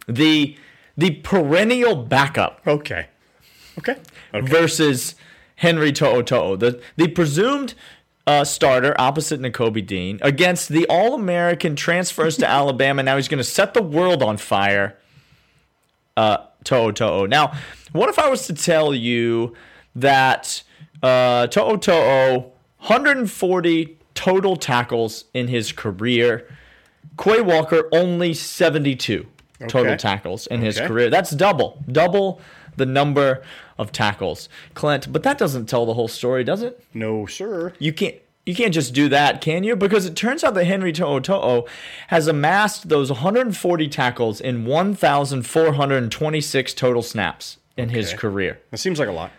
the 0.07 0.55
the 0.97 1.11
perennial 1.11 1.95
backup 1.95 2.61
Okay. 2.67 3.07
Okay. 3.77 3.95
Okay. 4.33 4.47
versus 4.47 5.15
Henry 5.55 5.91
To'o 5.91 6.21
the 6.55 6.81
the 6.97 7.07
presumed 7.07 7.73
uh, 8.27 8.43
starter 8.43 8.95
opposite 8.99 9.39
Nakobe 9.41 9.85
Dean 9.85 10.19
against 10.21 10.69
the 10.69 10.85
All 10.87 11.13
American 11.15 11.75
transfers 11.75 12.37
to 12.37 12.47
Alabama. 12.49 13.03
Now 13.03 13.15
he's 13.15 13.27
going 13.27 13.39
to 13.39 13.43
set 13.43 13.73
the 13.73 13.81
world 13.81 14.21
on 14.21 14.37
fire. 14.37 14.97
Uh, 16.17 16.37
To'o 16.63 16.91
To'o. 16.91 17.25
Now, 17.25 17.53
what 17.93 18.09
if 18.09 18.19
I 18.19 18.27
was 18.29 18.45
to 18.47 18.53
tell 18.53 18.93
you 18.93 19.55
that 19.95 20.61
uh, 21.01 21.47
To'o 21.47 21.77
To'o 21.77 22.51
140 22.79 23.97
total 24.13 24.55
tackles 24.57 25.25
in 25.33 25.47
his 25.47 25.71
career, 25.71 26.47
Quay 27.21 27.41
Walker 27.41 27.87
only 27.91 28.33
72 28.33 29.25
total 29.67 29.87
Okay. 29.93 29.97
tackles 29.97 30.47
in 30.47 30.61
his 30.61 30.79
career. 30.79 31.09
That's 31.09 31.31
double, 31.31 31.83
double 31.91 32.41
the 32.79 32.87
number 32.87 33.43
of 33.77 33.91
tackles, 33.91 34.49
Clint. 34.73 35.13
But 35.13 35.21
that 35.21 35.37
doesn't 35.37 35.67
tell 35.67 35.85
the 35.85 35.93
whole 35.93 36.07
story, 36.07 36.43
does 36.43 36.63
it? 36.63 36.83
No, 36.95 37.27
sir. 37.27 37.73
You 37.77 37.93
can't. 37.93 38.15
You 38.45 38.55
can't 38.55 38.73
just 38.73 38.93
do 38.95 39.09
that, 39.09 39.41
can 39.41 39.63
you? 39.63 39.75
Because 39.75 40.07
it 40.07 40.15
turns 40.15 40.43
out 40.43 40.55
that 40.55 40.65
Henry 40.65 40.91
To'o 40.91 41.19
To'o 41.19 41.67
has 42.07 42.25
amassed 42.25 42.89
those 42.89 43.11
140 43.11 43.87
tackles 43.89 44.41
in 44.41 44.65
1,426 44.65 46.73
total 46.73 47.03
snaps 47.03 47.57
in 47.77 47.89
his 47.89 48.11
career. 48.13 48.59
That 48.71 48.79
seems 48.79 48.97
like 48.97 49.07
a 49.07 49.11
lot. 49.11 49.29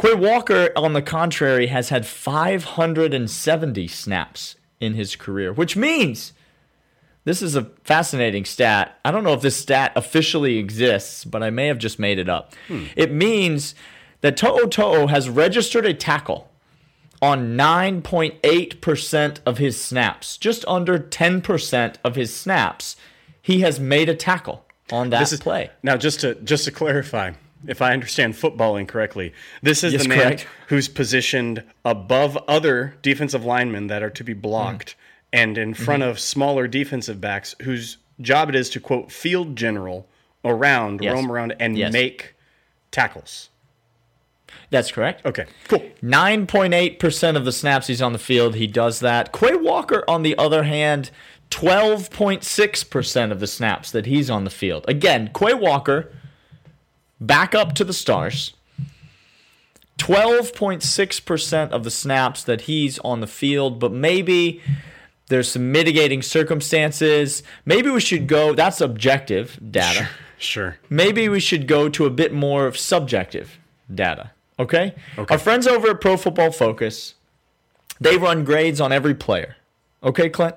Quay 0.00 0.14
Walker, 0.14 0.70
on 0.76 0.94
the 0.94 1.02
contrary, 1.02 1.66
has 1.66 1.90
had 1.90 2.06
570 2.06 3.88
snaps 3.88 4.56
in 4.80 4.94
his 4.94 5.14
career, 5.14 5.52
which 5.52 5.76
means 5.76 6.32
this 7.26 7.42
is 7.42 7.56
a 7.56 7.64
fascinating 7.82 8.44
stat. 8.44 8.98
I 9.04 9.10
don't 9.10 9.24
know 9.24 9.32
if 9.34 9.42
this 9.42 9.56
stat 9.56 9.92
officially 9.96 10.58
exists, 10.58 11.24
but 11.24 11.42
I 11.42 11.50
may 11.50 11.66
have 11.66 11.78
just 11.78 11.98
made 11.98 12.18
it 12.20 12.28
up. 12.28 12.54
Hmm. 12.68 12.84
It 12.94 13.12
means 13.12 13.74
that 14.20 14.36
To'o 14.36 14.66
To'o 14.68 15.08
has 15.08 15.28
registered 15.28 15.84
a 15.84 15.92
tackle 15.92 16.48
on 17.20 17.56
9.8% 17.56 19.38
of 19.44 19.58
his 19.58 19.80
snaps, 19.82 20.36
just 20.36 20.64
under 20.66 20.98
10% 20.98 21.96
of 22.04 22.14
his 22.14 22.34
snaps. 22.34 22.96
He 23.42 23.60
has 23.60 23.80
made 23.80 24.08
a 24.08 24.14
tackle 24.14 24.64
on 24.92 25.10
that 25.10 25.18
This 25.20 25.32
is 25.32 25.40
play. 25.40 25.70
Now, 25.82 25.96
just 25.96 26.20
to 26.20 26.36
just 26.36 26.64
to 26.66 26.70
clarify, 26.70 27.32
if 27.66 27.82
I 27.82 27.92
understand 27.92 28.34
footballing 28.34 28.86
correctly, 28.86 29.32
this 29.62 29.82
is 29.82 29.94
Yes, 29.94 30.02
the 30.02 30.08
man 30.08 30.18
correct. 30.18 30.46
who's 30.68 30.86
positioned 30.88 31.64
above 31.84 32.36
other 32.48 32.96
defensive 33.02 33.44
linemen 33.44 33.88
that 33.88 34.02
are 34.02 34.10
to 34.10 34.22
be 34.22 34.32
blocked, 34.32 34.94
and 35.36 35.58
in 35.58 35.74
front 35.74 36.02
Mm-hmm. 36.02 36.10
of 36.10 36.18
smaller 36.20 36.66
defensive 36.68 37.20
backs 37.20 37.54
whose 37.62 37.98
job 38.20 38.48
it 38.48 38.54
is 38.54 38.70
to 38.70 38.80
quote 38.80 39.12
field 39.12 39.54
general 39.56 40.06
around, 40.44 41.00
Yes. 41.02 41.12
roam 41.14 41.30
around, 41.30 41.54
and 41.60 41.76
Yes. 41.76 41.92
make 41.92 42.34
tackles. 42.90 43.50
That's 44.70 44.90
correct. 44.90 45.24
Okay, 45.24 45.46
cool. 45.68 45.82
9.8% 46.02 47.36
of 47.36 47.44
the 47.44 47.52
snaps 47.52 47.86
he's 47.88 48.02
on 48.02 48.12
the 48.12 48.18
field, 48.18 48.54
he 48.56 48.66
does 48.66 49.00
that. 49.00 49.32
Quay 49.32 49.54
Walker, 49.56 50.02
on 50.08 50.22
the 50.22 50.36
other 50.38 50.64
hand, 50.64 51.10
12.6% 51.50 53.30
of 53.32 53.38
the 53.40 53.46
snaps 53.46 53.90
that 53.92 54.06
he's 54.06 54.28
on 54.30 54.44
the 54.44 54.50
field. 54.50 54.84
Again, 54.88 55.30
Quay 55.38 55.54
Walker, 55.54 56.12
back 57.20 57.54
up 57.54 57.74
to 57.74 57.84
the 57.84 57.92
stars. 57.92 58.54
12.6% 59.98 61.70
of 61.70 61.84
the 61.84 61.90
snaps 61.90 62.42
that 62.44 62.62
he's 62.62 62.98
on 63.00 63.20
the 63.20 63.26
field, 63.26 63.78
but 63.78 63.92
maybe 63.92 64.60
there's 65.28 65.50
some 65.50 65.72
mitigating 65.72 66.22
circumstances. 66.22 67.42
Maybe 67.64 67.90
we 67.90 68.00
should 68.00 68.26
go, 68.26 68.54
that's 68.54 68.80
objective 68.80 69.58
data 69.70 70.08
Sure. 70.38 70.72
sure. 70.72 70.78
maybe 70.88 71.28
we 71.28 71.40
should 71.40 71.66
go 71.66 71.88
to 71.88 72.06
a 72.06 72.10
bit 72.10 72.32
more 72.32 72.66
of 72.66 72.78
subjective 72.78 73.58
data. 73.92 74.30
Okay? 74.58 74.94
Our 75.28 75.38
friends 75.38 75.66
over 75.66 75.90
at 75.90 76.00
Pro 76.00 76.16
Football 76.16 76.50
Focus, 76.52 77.14
they 78.00 78.16
run 78.16 78.44
grades 78.44 78.80
on 78.80 78.92
every 78.92 79.14
player. 79.14 79.56
Okay, 80.02 80.28
Clint? 80.30 80.56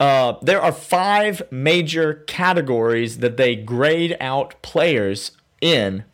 Uh, 0.00 0.34
there 0.42 0.60
are 0.60 0.72
five 0.72 1.42
major 1.50 2.14
categories 2.26 3.18
that 3.18 3.36
they 3.36 3.56
grade 3.56 4.16
out 4.20 4.60
players 4.62 5.32
in 5.60 6.04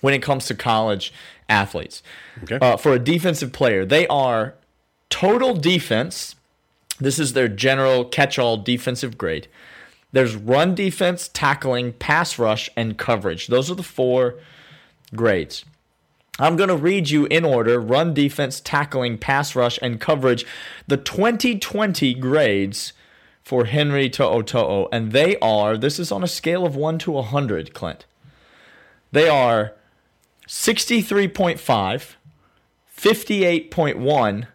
when 0.00 0.14
it 0.14 0.22
comes 0.22 0.46
to 0.46 0.54
college 0.54 1.12
athletes. 1.48 2.02
Okay. 2.42 2.58
Uh, 2.60 2.76
for 2.76 2.92
a 2.92 2.98
defensive 2.98 3.52
player, 3.52 3.84
they 3.84 4.06
are 4.08 4.54
total 5.10 5.54
defense. 5.54 6.34
This 7.00 7.18
is 7.18 7.32
their 7.32 7.48
general 7.48 8.04
catch 8.04 8.38
all 8.38 8.56
defensive 8.56 9.18
grade. 9.18 9.48
There's 10.12 10.36
run 10.36 10.74
defense, 10.74 11.28
tackling, 11.32 11.94
pass 11.94 12.38
rush, 12.38 12.70
and 12.76 12.96
coverage. 12.96 13.48
Those 13.48 13.70
are 13.70 13.74
the 13.74 13.82
four 13.82 14.36
grades. 15.14 15.64
I'm 16.38 16.56
going 16.56 16.68
to 16.68 16.76
read 16.76 17.10
you 17.10 17.26
in 17.26 17.44
order 17.44 17.80
run 17.80 18.14
defense, 18.14 18.60
tackling, 18.60 19.18
pass 19.18 19.54
rush, 19.54 19.78
and 19.82 20.00
coverage, 20.00 20.44
the 20.86 20.96
2020 20.96 22.14
grades 22.14 22.92
for 23.42 23.66
Henry 23.66 24.08
To'o 24.08 24.88
And 24.90 25.12
they 25.12 25.36
are, 25.38 25.76
this 25.76 25.98
is 26.00 26.10
on 26.10 26.24
a 26.24 26.28
scale 26.28 26.64
of 26.66 26.74
1 26.74 26.98
to 27.00 27.12
100, 27.12 27.74
Clint. 27.74 28.04
They 29.12 29.28
are 29.28 29.74
63.5, 30.48 32.14
58.1, 32.96 34.46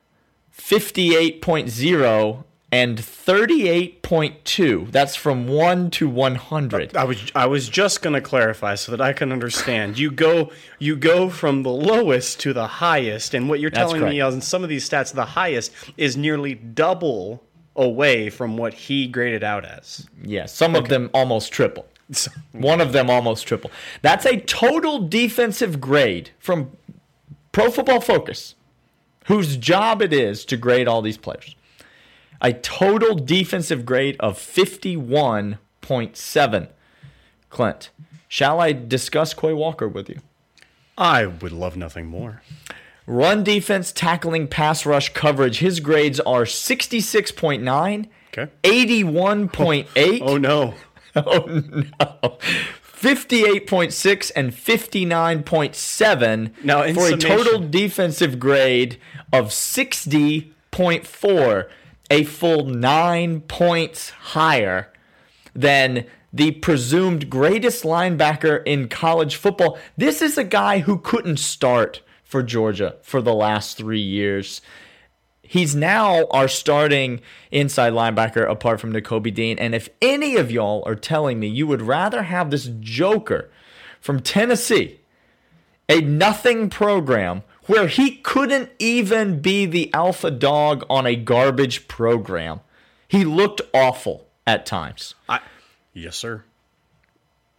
58.0, 0.69 2.43
and 2.71 2.99
38.2. 2.99 4.91
That's 4.91 5.15
from 5.15 5.47
1 5.47 5.89
to 5.89 6.07
100. 6.07 6.95
I 6.95 7.03
was 7.05 7.31
I 7.33 7.47
was 7.47 7.67
just 7.67 8.03
gonna 8.03 8.21
clarify 8.21 8.75
so 8.75 8.91
that 8.91 9.01
I 9.01 9.11
can 9.13 9.31
understand. 9.31 9.97
You 9.97 10.11
go 10.11 10.51
you 10.77 10.95
go 10.95 11.31
from 11.31 11.63
the 11.63 11.71
lowest 11.71 12.39
to 12.41 12.53
the 12.53 12.67
highest, 12.67 13.33
and 13.33 13.49
what 13.49 13.59
you're 13.59 13.71
That's 13.71 13.91
telling 13.91 14.01
me 14.07 14.19
correct. 14.19 14.35
on 14.35 14.41
some 14.41 14.61
of 14.61 14.69
these 14.69 14.87
stats, 14.87 15.11
the 15.11 15.25
highest 15.25 15.71
is 15.97 16.15
nearly 16.15 16.53
double 16.53 17.43
away 17.75 18.29
from 18.29 18.55
what 18.55 18.75
he 18.75 19.07
graded 19.07 19.43
out 19.43 19.65
as. 19.65 20.07
Yeah, 20.23 20.45
some 20.45 20.75
of 20.75 20.87
them 20.87 21.09
almost 21.15 21.51
triple. 21.51 21.87
One 22.51 22.79
of 22.79 22.91
them 22.91 23.09
almost 23.09 23.47
triple. 23.47 23.71
That's 24.03 24.27
a 24.27 24.39
total 24.41 25.07
defensive 25.07 25.81
grade 25.81 26.29
from 26.37 26.71
Pro 27.51 27.71
Football 27.71 28.01
Focus, 28.01 28.53
whose 29.29 29.55
job 29.57 30.01
it 30.01 30.11
is 30.11 30.43
to 30.45 30.57
grade 30.57 30.87
all 30.87 31.01
these 31.01 31.17
players. 31.17 31.55
A 32.41 32.51
total 32.51 33.15
defensive 33.15 33.85
grade 33.85 34.17
of 34.19 34.37
51.7. 34.37 36.67
Clint, 37.49 37.89
shall 38.27 38.59
I 38.59 38.73
discuss 38.73 39.33
Quay 39.33 39.53
Walker 39.53 39.87
with 39.87 40.09
you? 40.09 40.19
I 40.97 41.25
would 41.25 41.53
love 41.53 41.77
nothing 41.77 42.07
more. 42.07 42.41
Run 43.07 43.43
defense, 43.43 43.91
tackling, 43.91 44.47
pass 44.47 44.85
rush 44.85 45.13
coverage. 45.13 45.57
His 45.59 45.79
grades 45.79 46.19
are 46.19 46.43
66.9, 46.43 48.07
Okay. 48.31 48.51
81.8. 48.63 50.19
Oh 50.21 50.37
no. 50.37 50.75
Oh 51.15 51.45
no. 51.47 52.37
58.6 52.99 54.31
and 54.35 54.51
59.7 54.51 56.51
Now, 56.63 56.93
for 56.93 57.07
a 57.07 57.17
total 57.17 57.59
defensive 57.59 58.39
grade 58.39 58.99
of 59.31 59.45
60.4, 59.47 61.69
a 62.11 62.23
full 62.25 62.65
9 62.65 63.41
points 63.41 64.09
higher 64.09 64.91
than 65.55 66.05
the 66.33 66.51
presumed 66.51 67.29
greatest 67.29 67.85
linebacker 67.85 68.61
in 68.65 68.89
college 68.89 69.37
football. 69.37 69.79
This 69.95 70.21
is 70.21 70.37
a 70.37 70.43
guy 70.43 70.79
who 70.79 70.99
couldn't 70.99 71.39
start 71.39 72.01
for 72.25 72.43
Georgia 72.43 72.97
for 73.01 73.21
the 73.21 73.33
last 73.33 73.77
3 73.77 74.01
years. 74.01 74.59
He's 75.49 75.75
now 75.75 76.27
our 76.27 76.47
starting 76.47 77.21
inside 77.49 77.93
linebacker 77.93 78.47
apart 78.47 78.79
from 78.79 78.93
Nakobe 78.93 79.33
Dean. 79.33 79.57
And 79.57 79.73
if 79.73 79.89
any 79.99 80.35
of 80.35 80.51
y'all 80.51 80.83
are 80.85 80.93
telling 80.93 81.39
me 81.39 81.47
you 81.47 81.65
would 81.65 81.81
rather 81.81 82.21
have 82.21 82.51
this 82.51 82.69
joker 82.79 83.49
from 83.99 84.19
Tennessee, 84.19 84.99
a 85.89 86.01
nothing 86.01 86.69
program 86.69 87.41
where 87.65 87.87
he 87.87 88.17
couldn't 88.17 88.69
even 88.77 89.41
be 89.41 89.65
the 89.65 89.91
alpha 89.91 90.29
dog 90.29 90.85
on 90.87 91.07
a 91.07 91.15
garbage 91.15 91.87
program, 91.87 92.59
he 93.07 93.25
looked 93.25 93.59
awful 93.73 94.27
at 94.45 94.67
times. 94.67 95.15
I 95.27 95.39
Yes, 95.95 96.15
sir. 96.15 96.43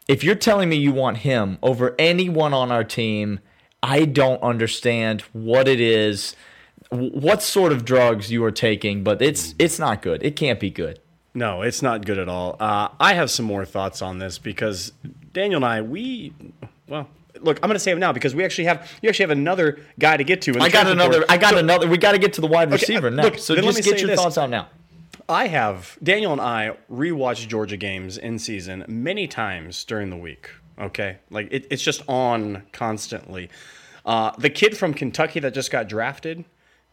If 0.07 0.23
you're 0.23 0.37
telling 0.37 0.69
me 0.69 0.77
you 0.77 0.93
want 0.93 1.19
him 1.19 1.59
over 1.61 1.97
anyone 1.99 2.55
on 2.55 2.71
our 2.71 2.85
team, 2.85 3.41
I 3.83 4.05
don't 4.05 4.41
understand 4.45 5.23
what 5.33 5.67
it 5.67 5.81
is, 5.81 6.37
what 6.91 7.43
sort 7.43 7.73
of 7.73 7.85
drugs 7.85 8.31
you 8.31 8.45
are 8.45 8.51
taking, 8.51 9.03
but 9.05 9.23
it's 9.23 9.55
it's 9.59 9.79
not 9.79 10.03
good. 10.03 10.23
It 10.23 10.37
can't 10.37 10.59
be 10.61 10.71
good. 10.71 10.99
No, 11.33 11.63
it's 11.63 11.81
not 11.83 12.05
good 12.05 12.19
at 12.19 12.29
all. 12.29 12.57
Uh, 12.59 12.89
I 12.99 13.15
have 13.15 13.31
some 13.31 13.47
more 13.47 13.65
thoughts 13.65 14.03
on 14.03 14.19
this 14.19 14.39
because 14.39 14.93
Daniel 15.33 15.59
and 15.59 15.65
I, 15.65 15.81
we, 15.83 16.33
well, 16.89 17.09
look, 17.41 17.59
I'm 17.63 17.69
going 17.69 17.75
to 17.75 17.79
say 17.79 17.93
them 17.93 18.01
now 18.01 18.13
because 18.13 18.35
we 18.35 18.45
actually 18.45 18.65
have 18.65 18.91
you 19.01 19.09
actually 19.09 19.23
have 19.25 19.31
another 19.31 19.79
guy 19.99 20.17
to 20.17 20.25
get 20.25 20.43
to. 20.43 20.59
I 20.61 20.69
got 20.69 20.89
another. 20.89 21.19
portal. 21.21 21.27
I 21.29 21.37
got 21.39 21.53
So- 21.53 21.59
another. 21.59 21.87
We 21.89 21.99
got 21.99 22.13
to 22.13 22.19
get 22.19 22.33
to 22.35 22.41
the 22.41 22.49
wide 22.49 22.73
receiver 22.73 23.07
uh, 23.07 23.11
now. 23.11 23.23
look, 23.25 23.39
so 23.39 23.55
let 23.55 23.63
just 23.65 23.77
me 23.79 23.83
get 23.83 24.01
your 24.01 24.09
this. 24.11 24.21
thoughts 24.21 24.37
out 24.39 24.51
now. 24.51 24.69
I 25.29 25.47
have 25.47 25.97
Daniel 26.03 26.33
and 26.33 26.41
I 26.41 26.77
rewatched 26.91 27.47
Georgia 27.47 27.77
games 27.77 28.19
in 28.19 28.41
season 28.41 28.85
many 28.89 29.29
times 29.29 29.85
during 29.85 30.11
the 30.11 30.17
week. 30.17 30.51
Okay, 30.77 31.19
like 31.31 31.47
it, 31.53 31.67
it's 31.71 31.83
just 31.83 32.03
on 32.09 32.65
constantly. 32.73 33.49
Uh, 34.05 34.33
the 34.39 34.51
kid 34.51 34.77
from 34.77 34.95
Kentucky 34.95 35.39
that 35.39 35.55
just 35.55 35.71
got 35.71 35.89
drafted, 35.89 36.45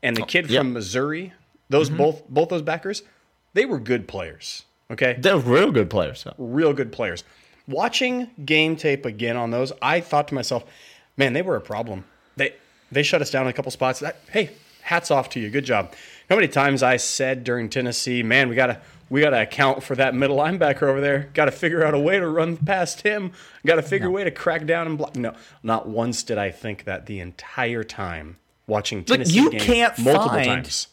and 0.03 0.15
the 0.15 0.21
kid 0.21 0.49
yep. 0.49 0.61
Mm-hmm. 0.61 0.67
from 0.67 0.73
Missouri, 0.73 1.33
those 1.69 1.89
both 1.89 2.27
both 2.29 2.49
those 2.49 2.61
backers, 2.61 3.03
they 3.53 3.65
were 3.65 3.79
good 3.79 4.07
players. 4.07 4.63
Okay, 4.89 5.17
They're 5.19 5.37
real 5.37 5.71
good 5.71 5.89
players. 5.89 6.21
So. 6.21 6.33
real 6.37 6.73
good 6.73 6.91
players. 6.91 7.23
Watching 7.67 8.29
game 8.45 8.77
tape 8.77 9.05
again 9.05 9.35
on 9.35 9.51
those, 9.51 9.73
I 9.81 9.99
thought 9.99 10.29
to 10.29 10.35
myself, 10.35 10.63
man, 11.17 11.33
they 11.33 11.41
were 11.41 11.57
a 11.57 11.61
problem. 11.61 12.05
They 12.37 12.55
they 12.91 13.03
shut 13.03 13.21
us 13.21 13.31
down 13.31 13.43
in 13.43 13.49
a 13.49 13.53
couple 13.53 13.71
spots. 13.71 13.99
That, 13.99 14.17
hey, 14.31 14.51
hats 14.81 15.11
off 15.11 15.29
to 15.31 15.39
you. 15.39 15.49
Good 15.49 15.65
job. 15.65 15.93
How 16.29 16.35
many 16.35 16.47
times 16.47 16.83
I 16.83 16.97
said 16.97 17.43
during 17.43 17.69
Tennessee, 17.69 18.23
man, 18.23 18.47
we 18.47 18.55
gotta 18.55 18.79
we 19.09 19.21
gotta 19.21 19.41
account 19.41 19.83
for 19.83 19.95
that 19.95 20.15
middle 20.15 20.37
linebacker 20.37 20.83
over 20.83 21.01
there. 21.01 21.29
Got 21.33 21.45
to 21.45 21.51
figure 21.51 21.83
out 21.83 21.93
a 21.93 21.99
way 21.99 22.19
to 22.19 22.27
run 22.27 22.57
past 22.57 23.01
him. 23.01 23.31
Got 23.65 23.75
to 23.75 23.81
figure 23.81 24.07
a 24.07 24.11
way 24.11 24.23
to 24.23 24.31
crack 24.31 24.65
down 24.65 24.87
and 24.87 24.97
block. 24.97 25.15
No, 25.15 25.33
not 25.63 25.87
once 25.87 26.23
did 26.23 26.37
I 26.37 26.51
think 26.51 26.85
that 26.85 27.05
the 27.05 27.19
entire 27.19 27.83
time 27.83 28.37
watching 28.67 29.03
Tennessee 29.03 29.35
you 29.35 29.49
can't 29.51 29.97
multiple 29.97 30.29
find- 30.29 30.45
times. 30.45 30.87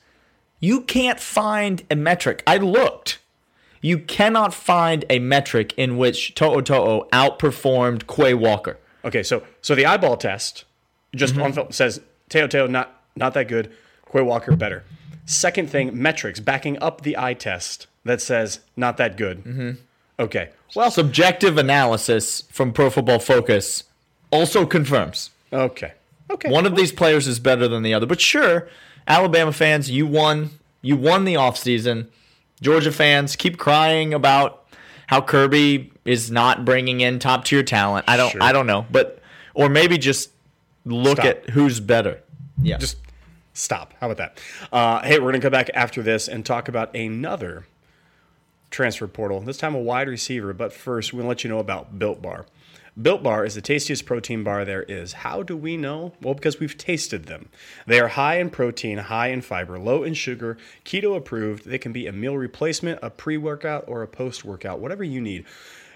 You 0.61 0.81
can't 0.81 1.21
find 1.21 1.83
a 1.91 1.97
metric. 1.97 2.43
I 2.47 2.57
looked. 2.57 3.19
You 3.83 3.99
cannot 3.99 4.55
find 4.55 5.05
a 5.11 5.19
metric 5.19 5.75
in 5.77 5.99
which 5.99 6.35
To'o 6.35 6.63
To'o 6.63 7.07
outperformed 7.13 8.07
Quay 8.07 8.33
Walker. 8.33 8.79
Okay, 9.05 9.23
so 9.23 9.43
so 9.61 9.75
the 9.75 9.85
eyeball 9.85 10.17
test 10.17 10.65
just 11.15 11.37
on 11.37 11.53
film 11.53 11.71
says 11.71 12.01
To'o 12.31 12.47
To'o 12.47 12.67
not 12.67 13.03
not 13.15 13.35
that 13.35 13.47
good, 13.49 13.71
Quay 14.11 14.23
Walker 14.23 14.57
better. 14.57 14.85
Second 15.27 15.69
thing, 15.69 15.91
metrics 16.01 16.41
backing 16.41 16.79
up 16.83 17.03
the 17.03 17.17
eye 17.19 17.35
test 17.35 17.87
that 18.05 18.23
says 18.23 18.61
not 18.77 18.97
that 18.97 19.17
good. 19.19 19.45
Mm-hmm. 19.45 19.71
Okay, 20.19 20.51
well, 20.75 20.91
Subjective 20.91 21.59
analysis 21.59 22.43
from 22.51 22.73
Pro 22.73 22.89
Football 22.89 23.19
Focus 23.19 23.85
also 24.31 24.65
confirms 24.65 25.31
okay, 25.53 25.93
okay. 26.31 26.51
one 26.51 26.67
of 26.67 26.77
these 26.77 26.93
players 26.93 27.27
is 27.27 27.39
better 27.39 27.69
than 27.69 27.83
the 27.83 27.95
other. 27.95 28.07
But 28.07 28.21
sure, 28.21 28.69
Alabama 29.07 29.53
fans, 29.53 29.91
you 29.91 30.07
won. 30.07 30.51
You 30.83 30.97
won 30.97 31.25
the 31.25 31.35
offseason. 31.35 32.09
Georgia 32.61 32.93
fans 32.93 33.37
keep 33.37 33.59
crying 33.59 34.15
about 34.15 34.67
how 35.07 35.21
Kirby 35.21 35.93
is 36.05 36.31
not 36.31 36.65
bringing 36.65 37.01
in 37.01 37.19
top 37.19 37.45
tier 37.45 37.63
talent. 37.63 38.05
I 38.09 38.17
don't. 38.17 38.31
Sure. 38.31 38.43
I 38.43 38.53
don't 38.53 38.67
know, 38.67 38.87
but 38.91 39.21
or 39.55 39.69
maybe 39.69 39.99
just 39.99 40.31
look 40.85 41.19
Stop. 41.19 41.27
at 41.27 41.51
who's 41.51 41.81
better. 41.81 42.21
Yeah. 42.61 42.79
just 42.79 42.99
stop. 43.53 43.95
How 44.01 44.11
about 44.11 44.19
that? 44.19 44.41
Uh, 44.73 45.03
hey, 45.03 45.19
we're 45.19 45.33
gonna 45.33 45.41
come 45.41 45.53
back 45.53 45.71
after 45.75 46.03
this 46.03 46.29
and 46.29 46.45
talk 46.45 46.69
about 46.69 46.95
another 46.95 47.67
transfer 48.71 49.07
portal. 49.07 49.41
This 49.41 49.57
time 49.57 49.75
a 49.75 49.81
wide 49.81 50.09
receiver, 50.09 50.53
but 50.53 50.73
first 50.73 51.13
we're 51.13 51.21
gonna 51.21 51.29
let 51.29 51.45
you 51.45 51.51
know 51.51 51.59
about 51.59 51.99
Built 51.99 52.21
Bar. 52.21 52.47
Built 53.01 53.25
Bar 53.25 53.45
is 53.45 53.57
the 53.57 53.61
tastiest 53.61 54.07
protein 54.07 54.45
bar 54.45 54.65
there 54.65 54.85
is. 54.85 55.15
How 55.15 55.43
do 55.43 55.57
we 55.57 55.77
know? 55.77 56.13
Well, 56.23 56.35
because 56.35 56.61
we've 56.61 56.79
tasted 56.79 57.25
them. 57.25 57.49
They 57.89 57.99
are 57.99 58.07
high 58.07 58.39
in 58.39 58.51
protein, 58.51 58.99
high 58.99 59.29
in 59.29 59.43
fiber, 59.43 59.81
low 59.81 60.05
in 60.05 60.15
sugar, 60.15 60.57
keto 60.85 61.17
approved. 61.17 61.67
They 61.67 61.79
can 61.79 61.93
be 61.93 62.07
a 62.07 62.13
meal 62.13 62.39
replacement, 62.39 63.01
a 63.03 63.11
pre 63.11 63.37
workout, 63.37 63.85
or 63.89 64.03
a 64.03 64.07
post 64.07 64.45
workout, 64.45 64.79
whatever 64.79 65.03
you 65.03 65.21
need. 65.21 65.45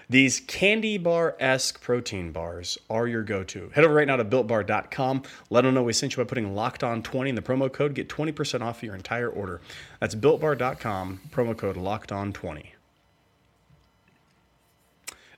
These 0.09 0.41
candy 0.41 0.97
bar 0.97 1.37
esque 1.39 1.79
protein 1.79 2.33
bars 2.33 2.77
are 2.89 3.07
your 3.07 3.23
go 3.23 3.45
to. 3.45 3.69
Head 3.69 3.85
over 3.85 3.93
right 3.93 4.07
now 4.07 4.17
to 4.17 4.25
builtbar.com. 4.25 5.23
Let 5.49 5.61
them 5.61 5.75
know 5.75 5.83
we 5.83 5.93
sent 5.93 6.17
you 6.17 6.23
by 6.23 6.27
putting 6.27 6.53
locked 6.53 6.83
on 6.83 7.01
20 7.01 7.29
in 7.29 7.35
the 7.35 7.41
promo 7.41 7.71
code. 7.71 7.93
Get 7.93 8.09
20% 8.09 8.61
off 8.61 8.83
your 8.83 8.95
entire 8.95 9.29
order. 9.29 9.61
That's 10.01 10.15
builtbar.com, 10.15 11.21
promo 11.31 11.55
code 11.55 11.77
locked 11.77 12.11
on 12.11 12.33
20. 12.33 12.73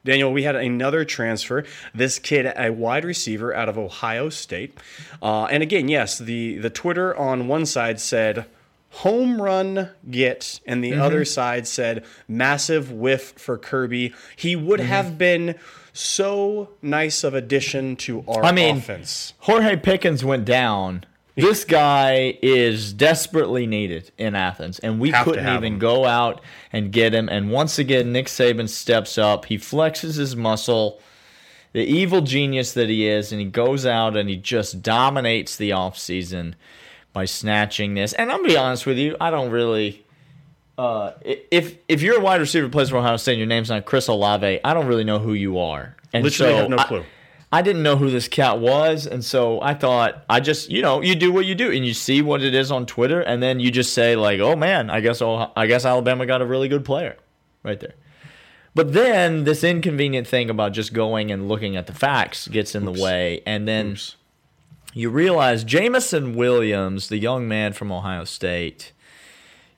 Daniel, 0.04 0.32
we 0.34 0.44
had 0.44 0.56
another 0.56 1.06
transfer. 1.06 1.64
This 1.94 2.18
kid, 2.18 2.52
a 2.56 2.72
wide 2.72 3.06
receiver 3.06 3.54
out 3.54 3.70
of 3.70 3.78
Ohio 3.78 4.30
State. 4.30 4.78
Uh, 5.22 5.46
and 5.46 5.62
again, 5.62 5.88
yes, 5.88 6.18
the, 6.18 6.58
the 6.58 6.70
Twitter 6.70 7.16
on 7.16 7.48
one 7.48 7.66
side 7.66 8.00
said 8.00 8.46
home 8.90 9.42
run 9.42 9.90
get, 10.10 10.60
and 10.66 10.84
the 10.84 10.94
other 10.94 11.24
side 11.26 11.68
said 11.68 12.04
massive 12.28 12.92
whiff 12.92 13.34
for 13.38 13.58
Kirby. 13.58 14.14
He 14.36 14.56
would 14.56 14.80
have 14.80 15.18
been 15.18 15.56
so 15.94 16.70
nice 16.82 17.24
of 17.24 17.34
addition 17.34 17.96
to 17.98 18.24
our 18.28 18.44
I 18.44 18.52
mean, 18.52 18.78
offense. 18.78 19.34
George 19.46 19.82
Pickens 19.84 20.24
went 20.24 20.46
down. 20.46 21.06
This 21.36 21.64
guy 21.64 22.38
is 22.42 22.92
desperately 22.94 23.66
needed 23.66 24.12
in 24.18 24.36
Athens, 24.36 24.80
and 24.80 25.00
we 25.00 25.12
Have 25.12 25.26
couldn't 25.26 25.48
even 25.48 25.74
him. 25.74 25.80
go 25.80 26.06
out 26.06 26.42
and 26.74 26.92
get 26.92 27.14
him. 27.14 27.30
And 27.30 27.50
once 27.52 27.80
again, 27.80 28.12
Nick 28.12 28.28
Saban 28.28 28.68
steps 28.68 29.18
up. 29.18 29.46
He 29.46 29.58
flexes 29.58 30.18
his 30.18 30.36
muscle, 30.36 31.00
the 31.72 31.84
evil 31.84 32.20
genius 32.22 32.74
that 32.74 32.90
he 32.90 33.08
is, 33.08 33.32
and 33.32 33.40
he 33.40 33.48
goes 33.48 33.86
out 33.86 34.18
and 34.18 34.28
he 34.30 34.36
just 34.36 34.82
dominates 34.82 35.56
the 35.56 35.70
offseason 35.70 36.54
by 37.14 37.24
snatching 37.26 37.94
this. 37.94 38.12
And 38.14 38.30
I'm 38.30 38.40
gonna 38.40 38.50
be 38.50 38.58
honest 38.58 38.86
with 38.86 38.98
you, 38.98 39.16
I 39.22 39.32
don't 39.32 39.52
really. 39.52 40.06
Uh, 40.78 41.12
if 41.24 41.78
if 41.88 42.02
you're 42.02 42.18
a 42.18 42.22
wide 42.22 42.42
receiver 42.42 42.68
plays 42.68 42.90
for 42.90 42.98
Ohio 42.98 43.16
State, 43.18 43.34
and 43.34 43.40
your 43.40 43.48
name's 43.48 43.70
not 43.70 43.86
Chris 43.86 44.08
Olave. 44.08 44.60
I 44.64 44.74
don't 44.74 44.88
really 44.88 45.04
know 45.06 45.20
who 45.20 45.34
you 45.34 45.60
are. 45.60 45.96
And 46.12 46.24
Literally 46.24 46.54
so 46.54 46.58
have 46.58 46.70
no 46.70 46.78
clue. 46.78 47.00
I 47.00 47.06
didn't 47.62 47.84
know 47.84 47.98
who 47.98 48.10
this 48.10 48.30
cat 48.30 48.60
was, 48.60 49.06
and 49.06 49.26
so 49.26 49.62
I 49.62 49.74
thought 49.74 50.24
I 50.30 50.40
just, 50.40 50.70
you 50.70 50.82
know, 50.82 51.02
you 51.02 51.16
do 51.16 51.34
what 51.34 51.46
you 51.46 51.54
do, 51.54 51.70
and 51.70 51.86
you 51.86 51.94
see 51.94 52.22
what 52.22 52.42
it 52.42 52.56
is 52.56 52.72
on 52.72 52.86
Twitter, 52.86 53.20
and 53.20 53.44
then 53.44 53.60
you 53.60 53.72
just 53.72 53.94
say 53.94 54.16
like, 54.16 54.40
"Oh 54.40 54.56
man, 54.56 54.90
I 54.90 55.02
guess 55.02 55.22
I 55.22 55.68
guess 55.68 55.84
Alabama 55.84 56.26
got 56.26 56.42
a 56.42 56.46
really 56.46 56.70
good 56.70 56.86
player, 56.86 57.18
right 57.62 57.80
there." 57.80 57.96
But 58.74 58.94
then 58.94 59.44
this 59.44 59.66
inconvenient 59.66 60.28
thing 60.28 60.50
about 60.50 60.72
just 60.72 60.94
going 60.94 61.30
and 61.30 61.50
looking 61.50 61.76
at 61.76 61.88
the 61.88 61.94
facts 61.94 62.48
gets 62.48 62.74
in 62.74 62.86
the 62.86 62.92
way, 62.92 63.42
and 63.46 63.68
then 63.68 63.92
Oops. 63.92 64.16
you 64.94 65.10
realize 65.10 65.66
Jameson 65.66 66.36
Williams, 66.36 67.10
the 67.10 67.18
young 67.18 67.50
man 67.50 67.74
from 67.74 67.92
Ohio 67.92 68.24
State. 68.24 68.94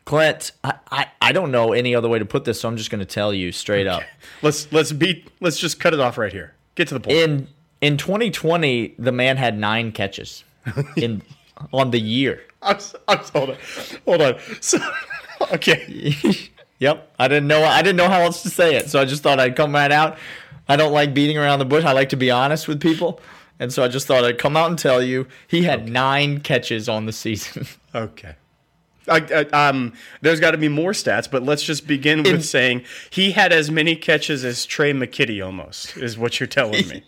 Clint, 0.06 0.52
I, 0.64 0.74
I, 0.92 1.08
I 1.22 1.32
don't 1.32 1.50
know 1.50 1.72
any 1.72 1.96
other 1.96 2.10
way 2.10 2.20
to 2.20 2.26
put 2.26 2.44
this, 2.44 2.60
so 2.60 2.68
I'm 2.68 2.78
just 2.78 2.92
going 2.92 3.00
to 3.00 3.06
tell 3.06 3.34
you 3.34 3.52
straight 3.52 3.88
up. 3.88 4.04
Let's 4.44 4.72
let's 4.72 4.92
beat 4.92 5.32
let's 5.40 5.58
just 5.58 5.80
cut 5.80 5.94
it 5.94 6.00
off 6.00 6.20
right 6.20 6.32
here. 6.32 6.54
Get 6.76 6.90
to 6.90 6.94
the 6.94 7.00
point. 7.00 7.18
in 7.18 7.48
in 7.84 7.98
2020 7.98 8.96
the 8.98 9.12
man 9.12 9.36
had 9.36 9.58
nine 9.60 9.92
catches 9.92 10.46
in 10.96 11.22
on 11.74 11.92
the 11.92 12.00
year 12.00 12.42
I'm, 12.62 12.78
I'm, 13.10 13.18
hold 13.18 13.50
on, 13.50 13.58
hold 14.06 14.22
on. 14.22 14.36
So, 14.62 14.80
okay, 15.52 16.16
yep 16.80 17.14
i 17.20 17.28
didn't 17.28 17.48
know 17.48 17.64
i 17.64 17.82
didn't 17.82 17.98
know 17.98 18.08
how 18.08 18.22
else 18.22 18.42
to 18.44 18.50
say 18.50 18.76
it 18.76 18.90
so 18.90 19.02
i 19.02 19.06
just 19.06 19.22
thought 19.22 19.40
i'd 19.40 19.56
come 19.56 19.74
right 19.74 19.92
out 19.92 20.18
i 20.70 20.76
don't 20.76 20.94
like 20.94 21.14
beating 21.14 21.38
around 21.38 21.60
the 21.60 21.66
bush 21.66 21.84
i 21.84 21.92
like 21.92 22.10
to 22.10 22.16
be 22.18 22.32
honest 22.32 22.68
with 22.68 22.82
people 22.82 23.20
and 23.60 23.72
so 23.72 23.84
i 23.84 23.88
just 23.88 24.08
thought 24.08 24.24
i'd 24.24 24.38
come 24.38 24.56
out 24.56 24.70
and 24.70 24.80
tell 24.80 25.04
you 25.04 25.28
he 25.48 25.64
had 25.64 25.90
nine 25.90 26.40
catches 26.40 26.88
on 26.88 27.06
the 27.06 27.14
season 27.14 27.68
okay. 27.94 28.36
I, 29.06 29.48
I, 29.52 29.68
um, 29.68 29.92
there's 30.22 30.40
got 30.40 30.52
to 30.52 30.58
be 30.58 30.70
more 30.70 30.92
stats, 30.92 31.30
but 31.30 31.44
let's 31.44 31.62
just 31.62 31.88
begin 31.88 32.20
with 32.20 32.36
In- 32.36 32.42
saying 32.42 32.84
he 33.10 33.34
had 33.34 33.52
as 33.52 33.70
many 33.70 33.98
catches 33.98 34.46
as 34.46 34.66
Trey 34.66 34.94
McKitty, 34.94 35.46
almost 35.46 35.98
is 35.98 36.18
what 36.18 36.40
you're 36.40 36.48
telling 36.48 36.88
me. 36.88 37.04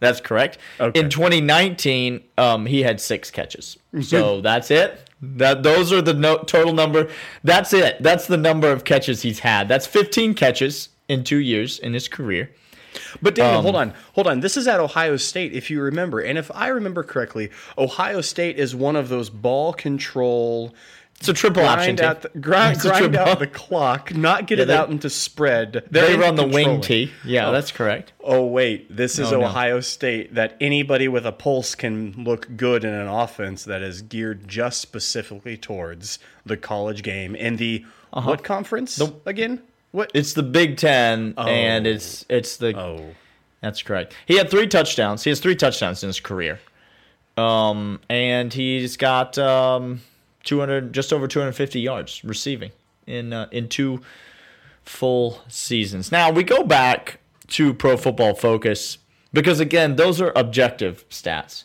That's 0.00 0.20
correct. 0.20 0.58
Okay. 0.80 0.98
in 0.98 1.10
2019 1.10 2.22
um, 2.36 2.66
he 2.66 2.82
had 2.82 3.00
six 3.00 3.30
catches. 3.30 3.78
So 4.02 4.40
that's 4.40 4.70
it. 4.70 5.10
That 5.20 5.62
those 5.62 5.92
are 5.92 6.00
the 6.02 6.14
no, 6.14 6.38
total 6.38 6.72
number 6.72 7.10
that's 7.42 7.72
it. 7.72 8.02
That's 8.02 8.26
the 8.26 8.36
number 8.36 8.70
of 8.70 8.84
catches 8.84 9.22
he's 9.22 9.40
had. 9.40 9.68
That's 9.68 9.86
15 9.86 10.34
catches 10.34 10.90
in 11.08 11.24
two 11.24 11.38
years 11.38 11.78
in 11.78 11.94
his 11.94 12.06
career. 12.08 12.50
But 13.22 13.34
Daniel, 13.34 13.58
Um, 13.58 13.62
hold 13.62 13.76
on, 13.76 13.94
hold 14.14 14.26
on. 14.26 14.40
This 14.40 14.56
is 14.56 14.66
at 14.66 14.80
Ohio 14.80 15.16
State, 15.16 15.52
if 15.52 15.70
you 15.70 15.80
remember, 15.80 16.20
and 16.20 16.38
if 16.38 16.50
I 16.54 16.68
remember 16.68 17.02
correctly, 17.02 17.50
Ohio 17.76 18.20
State 18.20 18.58
is 18.58 18.74
one 18.74 18.96
of 18.96 19.08
those 19.08 19.30
ball 19.30 19.72
control. 19.72 20.74
It's 21.20 21.28
a 21.28 21.32
triple 21.32 21.64
option. 21.64 21.96
Grind 21.96 21.98
team. 21.98 22.06
out, 22.08 22.22
the, 22.32 22.38
grind, 22.40 22.78
grind 22.78 23.16
out 23.16 23.38
the 23.40 23.46
clock, 23.48 24.14
not 24.14 24.46
get 24.46 24.58
Yeah, 24.58 24.62
it 24.62 24.66
they- 24.68 24.76
out 24.76 24.88
into 24.90 25.10
spread. 25.10 25.72
They 25.90 26.00
They're 26.00 26.18
run 26.18 26.36
the 26.36 26.46
wing 26.46 26.80
tee. 26.80 27.10
Yeah, 27.24 27.48
Oh. 27.48 27.52
that's 27.52 27.72
correct. 27.72 28.12
Oh 28.22 28.46
wait, 28.46 28.94
this 28.94 29.18
is 29.18 29.32
No, 29.32 29.40
no. 29.40 29.46
Ohio 29.46 29.80
State 29.80 30.34
that 30.34 30.56
anybody 30.60 31.08
with 31.08 31.26
a 31.26 31.32
pulse 31.32 31.74
can 31.74 32.14
look 32.16 32.48
good 32.56 32.84
in 32.84 32.92
an 32.94 33.08
offense 33.08 33.64
that 33.64 33.82
is 33.82 34.02
geared 34.02 34.46
just 34.46 34.80
specifically 34.80 35.56
towards 35.56 36.20
the 36.46 36.56
college 36.56 37.02
game 37.02 37.34
and 37.38 37.58
the 37.58 37.84
what 38.12 38.44
conference 38.44 39.00
again? 39.26 39.60
What? 39.90 40.10
It's 40.14 40.34
the 40.34 40.42
Big 40.44 40.76
Ten, 40.76 41.34
and 41.36 41.86
it's 41.86 42.24
it's 42.28 42.58
the 42.58 42.78
oh, 42.78 43.14
that's 43.60 43.82
correct. 43.82 44.14
He 44.26 44.36
had 44.36 44.50
three 44.50 44.66
touchdowns. 44.68 45.24
He 45.24 45.30
has 45.30 45.40
three 45.40 45.56
touchdowns 45.56 46.04
in 46.04 46.08
his 46.08 46.20
career. 46.20 46.60
Um, 47.36 48.00
and 48.08 48.52
he's 48.52 48.96
got 48.96 49.36
um, 49.38 50.00
200, 50.48 50.92
just 50.92 51.12
over 51.12 51.28
250 51.28 51.80
yards 51.80 52.24
receiving 52.24 52.72
in 53.06 53.32
uh, 53.32 53.46
in 53.52 53.68
two 53.68 54.00
full 54.82 55.40
seasons. 55.48 56.10
Now 56.10 56.30
we 56.30 56.42
go 56.42 56.64
back 56.64 57.20
to 57.48 57.72
Pro 57.74 57.96
Football 57.96 58.34
Focus 58.34 58.98
because 59.32 59.60
again, 59.60 59.96
those 59.96 60.20
are 60.20 60.32
objective 60.34 61.08
stats. 61.10 61.64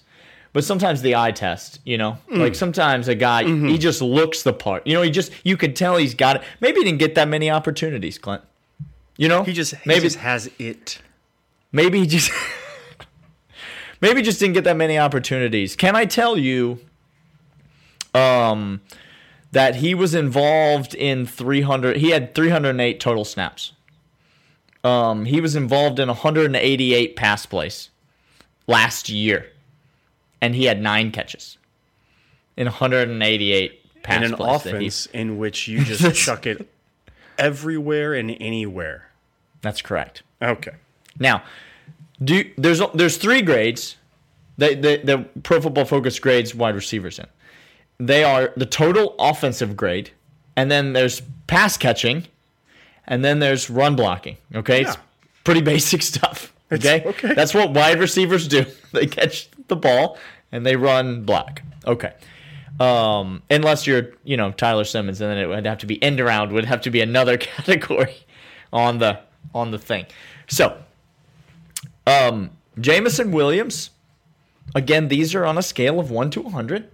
But 0.51 0.63
sometimes 0.63 1.01
the 1.01 1.15
eye 1.15 1.31
test, 1.31 1.79
you 1.83 1.97
know, 1.97 2.17
Mm. 2.29 2.37
like 2.37 2.53
sometimes 2.55 3.07
a 3.07 3.15
guy 3.15 3.43
Mm-hmm. 3.43 3.69
he 3.69 3.77
just 3.79 4.01
looks 4.03 4.43
the 4.43 4.53
part. 4.53 4.85
You 4.85 4.93
know, 4.93 5.01
he 5.01 5.09
just 5.09 5.31
you 5.43 5.57
could 5.57 5.75
tell 5.75 5.97
he's 5.97 6.13
got 6.13 6.35
it. 6.35 6.43
Maybe 6.59 6.79
he 6.79 6.83
didn't 6.83 6.99
get 6.99 7.15
that 7.15 7.27
many 7.27 7.49
opportunities, 7.49 8.17
Clint. 8.19 8.43
You 9.17 9.29
know, 9.29 9.43
He 9.43 9.53
just 9.53 9.73
maybe 9.85 10.01
he 10.01 10.05
just 10.07 10.17
has 10.17 10.49
it. 10.59 10.99
maybe 11.71 11.99
he 11.99 12.05
just 12.07 12.29
maybe 14.01 14.17
he 14.19 14.23
just 14.23 14.39
didn't 14.39 14.53
get 14.53 14.63
that 14.65 14.77
many 14.77 14.97
opportunities. 14.97 15.75
Can 15.75 15.95
I 15.95 16.05
tell 16.05 16.37
you 16.37 16.79
um 18.13 18.81
that 19.51 19.75
he 19.75 19.93
was 19.93 20.13
involved 20.15 20.95
in 20.95 21.25
300 21.25 21.97
he 21.97 22.09
had 22.09 22.33
308 22.35 22.99
total 22.99 23.25
snaps. 23.25 23.73
Um 24.83 25.25
he 25.25 25.39
was 25.41 25.55
involved 25.55 25.99
in 25.99 26.07
188 26.07 27.15
pass 27.15 27.45
plays 27.45 27.89
last 28.67 29.09
year 29.09 29.47
and 30.41 30.55
he 30.55 30.65
had 30.65 30.81
9 30.81 31.11
catches 31.11 31.57
in 32.57 32.65
188 32.67 34.03
pass 34.03 34.17
in 34.17 34.23
an 34.23 34.33
plays 34.35 34.63
that 34.63 34.69
he- 34.71 34.87
offense 34.87 35.05
in 35.07 35.37
which 35.37 35.67
you 35.67 35.83
just 35.83 36.15
chuck 36.15 36.45
it 36.45 36.69
everywhere 37.37 38.13
and 38.13 38.35
anywhere. 38.39 39.09
That's 39.61 39.81
correct. 39.81 40.23
Okay. 40.41 40.73
Now, 41.19 41.43
do 42.23 42.49
there's 42.57 42.81
there's 42.93 43.17
three 43.17 43.41
grades 43.41 43.95
that 44.57 44.81
the, 44.81 45.01
the 45.03 45.39
Pro 45.41 45.61
Football 45.61 45.85
Focus 45.85 46.19
grades 46.19 46.53
wide 46.53 46.75
receivers 46.75 47.17
in. 47.19 47.25
They 48.07 48.23
are 48.23 48.51
the 48.57 48.65
total 48.65 49.15
offensive 49.19 49.77
grade, 49.77 50.11
and 50.55 50.69
then 50.69 50.93
there's 50.93 51.21
pass 51.47 51.77
catching, 51.77 52.25
and 53.07 53.23
then 53.23 53.39
there's 53.39 53.69
run 53.69 53.95
blocking. 53.95 54.37
Okay, 54.53 54.81
it's 54.81 54.97
pretty 55.43 55.61
basic 55.61 56.01
stuff. 56.13 56.53
Okay, 56.71 57.03
okay. 57.05 57.33
that's 57.33 57.53
what 57.53 57.71
wide 57.71 57.99
receivers 57.99 58.47
do. 58.47 58.65
They 58.93 59.07
catch 59.07 59.49
the 59.69 59.75
ball 59.75 60.19
and 60.51 60.63
they 60.63 60.75
run 60.75 61.23
block. 61.23 61.63
Okay. 61.85 62.13
Um, 62.79 63.41
unless 63.49 63.87
you're, 63.87 64.11
you 64.23 64.37
know, 64.37 64.51
Tyler 64.51 64.83
Simmons, 64.83 65.19
and 65.19 65.31
then 65.31 65.39
it 65.39 65.47
would 65.47 65.65
have 65.65 65.79
to 65.79 65.87
be 65.87 66.01
end 66.01 66.21
around 66.21 66.51
would 66.51 66.65
have 66.65 66.81
to 66.81 66.91
be 66.91 67.01
another 67.01 67.37
category 67.39 68.15
on 68.71 68.99
the 68.99 69.19
on 69.53 69.71
the 69.71 69.79
thing. 69.79 70.05
So, 70.47 70.77
um, 72.05 72.51
Jameson 72.79 73.31
Williams, 73.31 73.89
again, 74.75 75.07
these 75.07 75.33
are 75.35 75.43
on 75.43 75.57
a 75.57 75.63
scale 75.63 75.99
of 75.99 76.11
one 76.11 76.29
to 76.31 76.41
100, 76.41 76.89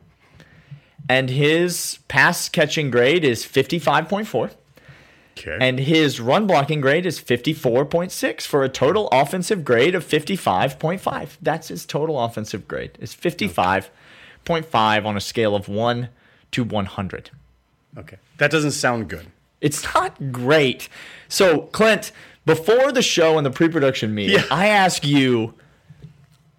and 1.10 1.30
his 1.30 2.00
pass 2.08 2.48
catching 2.48 2.90
grade 2.92 3.24
is 3.26 3.44
55.4, 3.46 4.52
Okay. 5.38 5.58
and 5.60 5.80
his 5.80 6.20
run 6.20 6.46
blocking 6.48 6.80
grade 6.82 7.06
is 7.06 7.20
54.6 7.20 8.42
for 8.46 8.64
a 8.64 8.70
total 8.70 9.08
offensive 9.12 9.64
grade 9.66 9.96
of 9.96 10.06
55.5. 10.06 11.38
That's 11.42 11.70
his 11.70 11.86
total 11.86 12.22
offensive 12.24 12.68
grade. 12.68 12.92
It's 13.02 13.16
55.5 13.16 15.06
on 15.06 15.18
a 15.18 15.22
scale 15.22 15.56
of 15.56 15.68
1 15.68 16.10
to 16.52 16.64
100. 16.64 17.32
okay. 17.98 18.18
That 18.38 18.52
doesn't 18.52 18.72
sound 18.72 19.10
good. 19.10 19.28
It's 19.62 19.84
not 19.94 20.32
great. 20.32 20.88
So, 21.28 21.64
Clint, 21.74 22.12
before 22.46 22.92
the 22.94 23.02
show 23.02 23.38
and 23.38 23.46
the 23.46 23.52
pre-production 23.52 24.14
meeting, 24.16 24.38
Yeah. 24.38 24.46
I 24.50 24.68
ask 24.68 25.06
you 25.06 25.54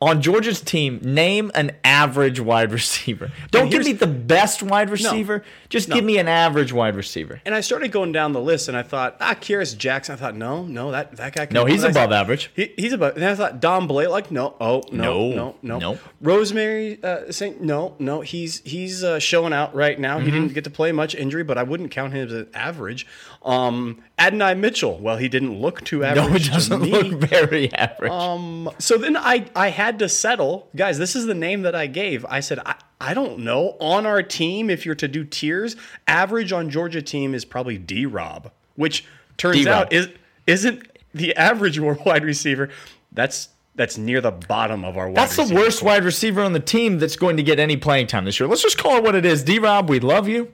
on 0.01 0.23
Georgia's 0.23 0.61
team, 0.63 0.99
name 1.03 1.51
an 1.55 1.73
average 1.85 2.41
wide 2.41 2.73
receiver. 2.73 3.31
Don't 3.51 3.69
give 3.71 3.85
me 3.85 3.93
the 3.93 4.07
best 4.07 4.63
wide 4.63 4.89
receiver. 4.89 5.45
Just 5.69 5.89
No. 5.89 5.95
give 5.97 6.05
me 6.05 6.17
an 6.19 6.27
average 6.27 6.73
wide 6.73 6.97
receiver. 6.97 7.43
And 7.45 7.55
I 7.55 7.61
started 7.61 7.93
going 7.93 8.11
down 8.13 8.33
the 8.33 8.41
list, 8.41 8.69
and 8.69 8.77
I 8.77 8.83
thought, 8.83 9.17
ah, 9.21 9.35
Kearis 9.35 9.77
Jackson. 9.77 10.15
I 10.15 10.17
thought, 10.19 10.35
no, 10.35 10.65
no, 10.65 10.91
that 10.91 11.17
that 11.17 11.35
guy. 11.35 11.47
Can 11.47 11.55
No, 11.55 11.65
he's 11.67 11.85
above 11.85 12.13
average. 12.13 12.51
He, 12.55 12.73
he's 12.77 12.93
above. 12.95 13.17
And 13.17 13.25
I 13.25 13.35
thought 13.35 13.61
Don 13.61 13.87
Blaylock. 13.87 14.31
No, 14.31 14.55
oh 14.61 14.83
no, 14.91 15.03
No. 15.03 15.35
no, 15.35 15.55
no, 15.63 15.79
Nope. 15.79 15.99
Rosemy 16.23 17.05
uh, 17.05 17.31
Saint. 17.31 17.61
No, 17.61 17.95
no, 17.99 18.23
he's 18.23 18.61
he's 18.61 19.05
uh, 19.05 19.19
showing 19.19 19.53
out 19.53 19.75
right 19.75 19.99
now. 20.01 20.17
Mm-hmm. 20.17 20.25
He 20.25 20.31
didn't 20.33 20.55
get 20.55 20.65
to 20.65 20.71
play 20.71 20.93
much 20.93 21.15
injury, 21.15 21.45
but 21.45 21.59
I 21.59 21.63
wouldn't 21.63 21.91
count 21.91 22.15
him 22.15 22.27
as 22.27 22.33
an 22.33 22.49
average. 22.55 23.07
Um, 23.43 24.03
Adonai 24.19 24.55
Mitchell. 24.55 24.99
Well, 24.99 25.17
he 25.17 25.29
didn't 25.29 25.61
look 25.61 25.83
too 25.85 26.05
average. 26.05 26.29
No, 26.31 26.37
it 26.37 26.45
doesn't 26.55 26.83
me. 26.83 26.91
look 26.91 27.13
very 27.21 27.73
average. 27.75 28.11
Um, 28.13 28.71
so 28.79 28.97
then 28.99 29.17
I 29.17 29.47
I 29.55 29.69
had 29.69 29.90
to 29.99 30.09
settle, 30.09 30.69
guys. 30.77 30.99
This 30.99 31.17
is 31.17 31.27
the 31.27 31.35
name 31.35 31.63
that 31.63 31.75
I 31.75 31.87
gave. 31.87 32.25
I 32.27 32.41
said 32.41 32.61
I, 32.65 32.77
I 33.01 33.15
don't 33.15 33.41
know 33.41 33.77
on 33.81 34.07
our 34.07 34.23
team 34.23 34.71
if 34.71 34.87
you're 34.87 34.95
to 34.97 35.09
do 35.09 35.25
tiers. 35.25 35.77
Average 36.07 36.53
on 36.53 36.71
Georgia 36.71 37.03
team 37.03 37.35
is 37.35 37.45
probably 37.45 37.79
D 37.79 38.07
Rob, 38.07 38.51
which 38.77 39.05
turns 39.37 39.57
D-Rob. 39.57 39.87
out 39.87 39.93
is 39.93 40.09
isn't 40.47 40.87
the 41.15 41.35
average 41.37 41.79
wide 41.81 42.25
receiver. 42.25 42.69
That's 43.13 43.49
that's 43.75 43.97
near 43.97 44.21
the 44.21 44.33
bottom 44.33 44.85
of 44.85 44.97
our. 44.97 45.09
Wide 45.09 45.17
that's 45.17 45.37
the 45.37 45.55
worst 45.55 45.81
core. 45.81 45.89
wide 45.89 46.05
receiver 46.05 46.43
on 46.43 46.53
the 46.53 46.61
team 46.61 46.99
that's 46.99 47.17
going 47.17 47.37
to 47.37 47.43
get 47.43 47.59
any 47.59 47.77
playing 47.77 48.07
time 48.07 48.25
this 48.25 48.39
year. 48.39 48.49
Let's 48.49 48.63
just 48.63 48.79
call 48.79 48.99
it 48.99 49.03
what 49.03 49.15
it 49.15 49.25
is. 49.25 49.43
D 49.43 49.59
Rob, 49.59 49.89
we 49.89 50.01
love 50.01 50.29
you. 50.29 50.53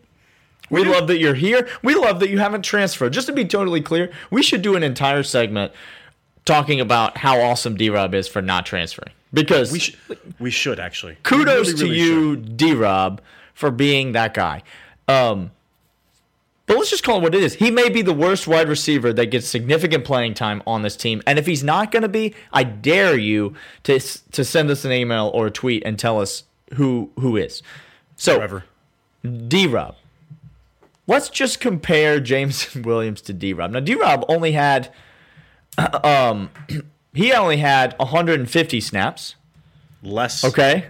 We 0.68 0.85
love 0.85 1.07
that 1.09 1.18
you're 1.18 1.35
here. 1.35 1.68
We 1.83 1.94
love 1.94 2.18
that 2.20 2.29
you 2.29 2.38
haven't 2.38 2.62
transferred. 2.62 3.12
Just 3.12 3.29
to 3.29 3.33
be 3.33 3.44
totally 3.44 3.81
clear, 3.81 4.11
we 4.31 4.42
should 4.42 4.62
do 4.62 4.75
an 4.75 4.83
entire 4.83 5.22
segment 5.22 5.72
talking 6.44 6.81
about 6.81 7.18
how 7.18 7.40
awesome 7.40 7.77
D 7.77 7.90
Rob 7.90 8.14
is 8.14 8.27
for 8.27 8.42
not 8.42 8.66
transferring. 8.66 9.12
Because 9.33 9.73
We 9.73 9.79
should 9.79 9.97
we 10.39 10.51
should 10.51 10.81
actually. 10.81 11.17
kudos 11.23 11.69
really, 11.73 11.79
to 11.79 11.85
really 11.85 11.99
you, 11.99 12.37
D 12.37 12.73
Rob, 12.75 13.21
for 13.55 13.71
being 13.71 14.12
that 14.12 14.35
guy. 14.35 14.62
Um, 15.09 15.51
but 16.67 16.77
let's 16.79 16.91
just 16.91 17.05
call 17.05 17.19
it 17.19 17.23
what 17.23 17.35
it 17.35 17.43
is. 17.43 17.55
He 17.55 17.71
may 17.71 17.89
be 17.89 18.03
the 18.03 18.12
worst 18.12 18.49
wide 18.49 18.69
receiver 18.69 19.12
that 19.12 19.27
gets 19.27 19.47
significant 19.47 20.05
playing 20.05 20.35
time 20.35 20.62
on 20.67 20.83
this 20.83 20.97
team. 20.97 21.23
And 21.27 21.39
if 21.39 21.47
he's 21.47 21.62
not 21.62 21.93
going 21.93 22.03
to 22.03 22.09
be, 22.09 22.35
I 22.53 22.65
dare 22.65 23.17
you 23.17 23.55
to 23.85 24.01
to 24.01 24.45
send 24.45 24.71
us 24.71 24.85
an 24.85 24.93
email 24.93 25.31
or 25.33 25.47
a 25.47 25.51
tweet 25.51 25.83
and 25.87 25.99
tell 25.99 26.21
us 26.21 26.45
who 26.75 27.11
who 27.19 27.37
is. 27.37 27.62
So. 28.17 28.37
Forever. 28.37 28.65
D 29.49 29.67
Rob. 29.67 29.97
Let's 31.09 31.29
just 31.29 31.61
compare 31.61 32.19
Jameson 32.21 32.83
Williams 32.85 33.21
to 33.23 33.33
D 33.33 33.53
Rob. 33.53 33.71
Now 33.71 33.81
D 33.81 33.95
Rob 33.95 34.25
only 34.29 34.53
had 34.53 34.93
um 36.05 36.51
he 37.17 37.33
only 37.33 37.57
had 37.57 37.95
150 37.99 38.81
snaps. 38.81 39.35
Less. 40.03 40.45
Okay. 40.45 40.87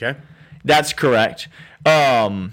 Okay. 0.00 0.18
That's 0.64 0.92
correct. 0.92 1.48
Um, 1.84 2.52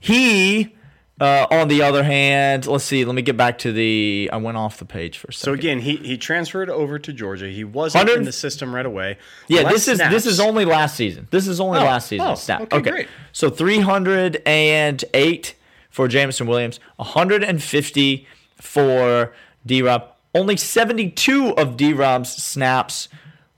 he, 0.00 0.74
uh, 1.20 1.46
on 1.50 1.68
the 1.68 1.82
other 1.82 2.02
hand, 2.02 2.66
let's 2.66 2.84
see. 2.84 3.04
Let 3.04 3.14
me 3.14 3.22
get 3.22 3.36
back 3.36 3.58
to 3.58 3.72
the. 3.72 4.30
I 4.32 4.36
went 4.38 4.56
off 4.56 4.78
the 4.78 4.84
page 4.84 5.18
for 5.18 5.28
a 5.28 5.32
second. 5.32 5.44
So 5.44 5.52
again, 5.52 5.80
he 5.80 5.96
he 5.96 6.16
transferred 6.16 6.70
over 6.70 6.98
to 6.98 7.12
Georgia. 7.12 7.48
He 7.48 7.64
wasn't 7.64 8.04
100 8.06 8.20
in 8.20 8.24
the 8.24 8.32
system 8.32 8.74
right 8.74 8.86
away. 8.86 9.18
yeah, 9.48 9.62
Less 9.62 9.72
this 9.74 9.88
is 9.88 9.98
this 9.98 10.26
is 10.26 10.40
only 10.40 10.64
last 10.64 10.96
season. 10.96 11.28
This 11.30 11.46
is 11.46 11.60
only 11.60 11.78
Oh, 11.78 11.84
last 11.84 12.08
season. 12.08 12.26
oh, 12.26 12.34
stat. 12.34 12.72
okay, 12.72 12.90
great. 12.90 13.08
So 13.32 13.50
308 13.50 15.54
for 15.90 16.08
Jameson 16.08 16.46
Williams, 16.46 16.80
150 16.96 18.26
for 18.56 19.32
D 19.66 19.82
Rob. 19.82 20.08
Only 20.34 20.56
72 20.56 21.56
of 21.56 21.76
D 21.76 21.92
Rob's 21.92 22.30
snaps 22.30 23.08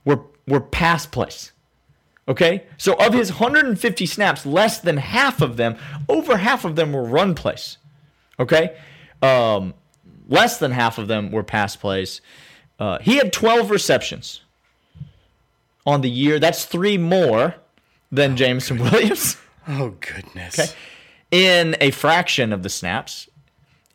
were 0.03 0.21
were 0.47 0.61
pass 0.61 1.05
plays. 1.05 1.51
Okay? 2.27 2.63
So 2.77 2.93
of 2.95 3.13
his 3.13 3.31
150 3.31 4.05
snaps, 4.05 4.45
less 4.45 4.79
than 4.79 4.97
half 4.97 5.41
of 5.41 5.57
them, 5.57 5.77
over 6.09 6.37
half 6.37 6.65
of 6.65 6.75
them 6.75 6.91
were 6.91 7.03
run 7.03 7.35
plays. 7.35 7.77
Okay? 8.39 8.77
Um, 9.21 9.75
less 10.27 10.57
than 10.57 10.71
half 10.71 10.97
of 10.97 11.07
them 11.07 11.31
were 11.31 11.43
pass 11.43 11.75
plays. 11.75 12.21
Uh, 12.79 12.97
he 12.99 13.17
had 13.17 13.31
12 13.31 13.69
receptions 13.69 14.41
on 15.85 16.01
the 16.01 16.09
year. 16.09 16.39
That's 16.39 16.65
three 16.65 16.97
more 16.97 17.55
than 18.11 18.35
Jameson 18.35 18.79
Williams 18.79 19.37
Oh 19.67 19.95
goodness. 19.99 20.59
Okay? 20.59 20.71
In 21.31 21.75
a 21.81 21.91
fraction 21.91 22.53
of 22.53 22.63
the 22.63 22.69
snaps. 22.69 23.29